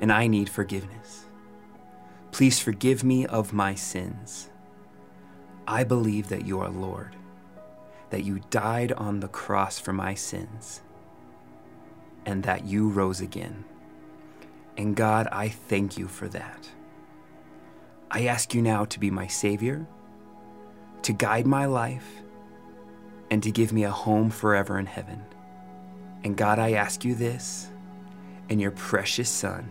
[0.00, 1.26] and I need forgiveness.
[2.32, 4.50] Please forgive me of my sins.
[5.68, 7.14] I believe that you are Lord,
[8.10, 10.82] that you died on the cross for my sins,
[12.24, 13.64] and that you rose again.
[14.76, 16.68] And God, I thank you for that.
[18.10, 19.86] I ask you now to be my Savior,
[21.02, 22.22] to guide my life,
[23.30, 25.24] and to give me a home forever in heaven.
[26.24, 27.70] And God, I ask you this
[28.48, 29.68] in your precious Son,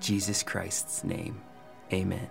[0.00, 1.40] Jesus Christ's name.
[1.92, 2.28] Amen.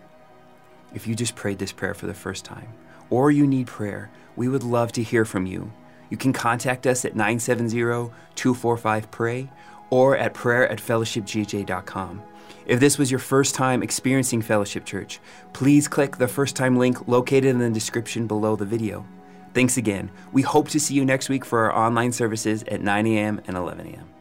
[0.94, 2.74] If you just prayed this prayer for the first time,
[3.10, 5.72] or you need prayer, we would love to hear from you.
[6.10, 9.50] You can contact us at 970 245 PRAY
[9.90, 12.22] or at prayer at fellowshipgj.com.
[12.68, 15.22] If this was your first time experiencing Fellowship Church,
[15.54, 19.06] please click the first time link located in the description below the video.
[19.54, 20.12] Thanks again.
[20.34, 23.42] We hope to see you next week for our online services at 9 a.m.
[23.48, 24.17] and 11 a.m.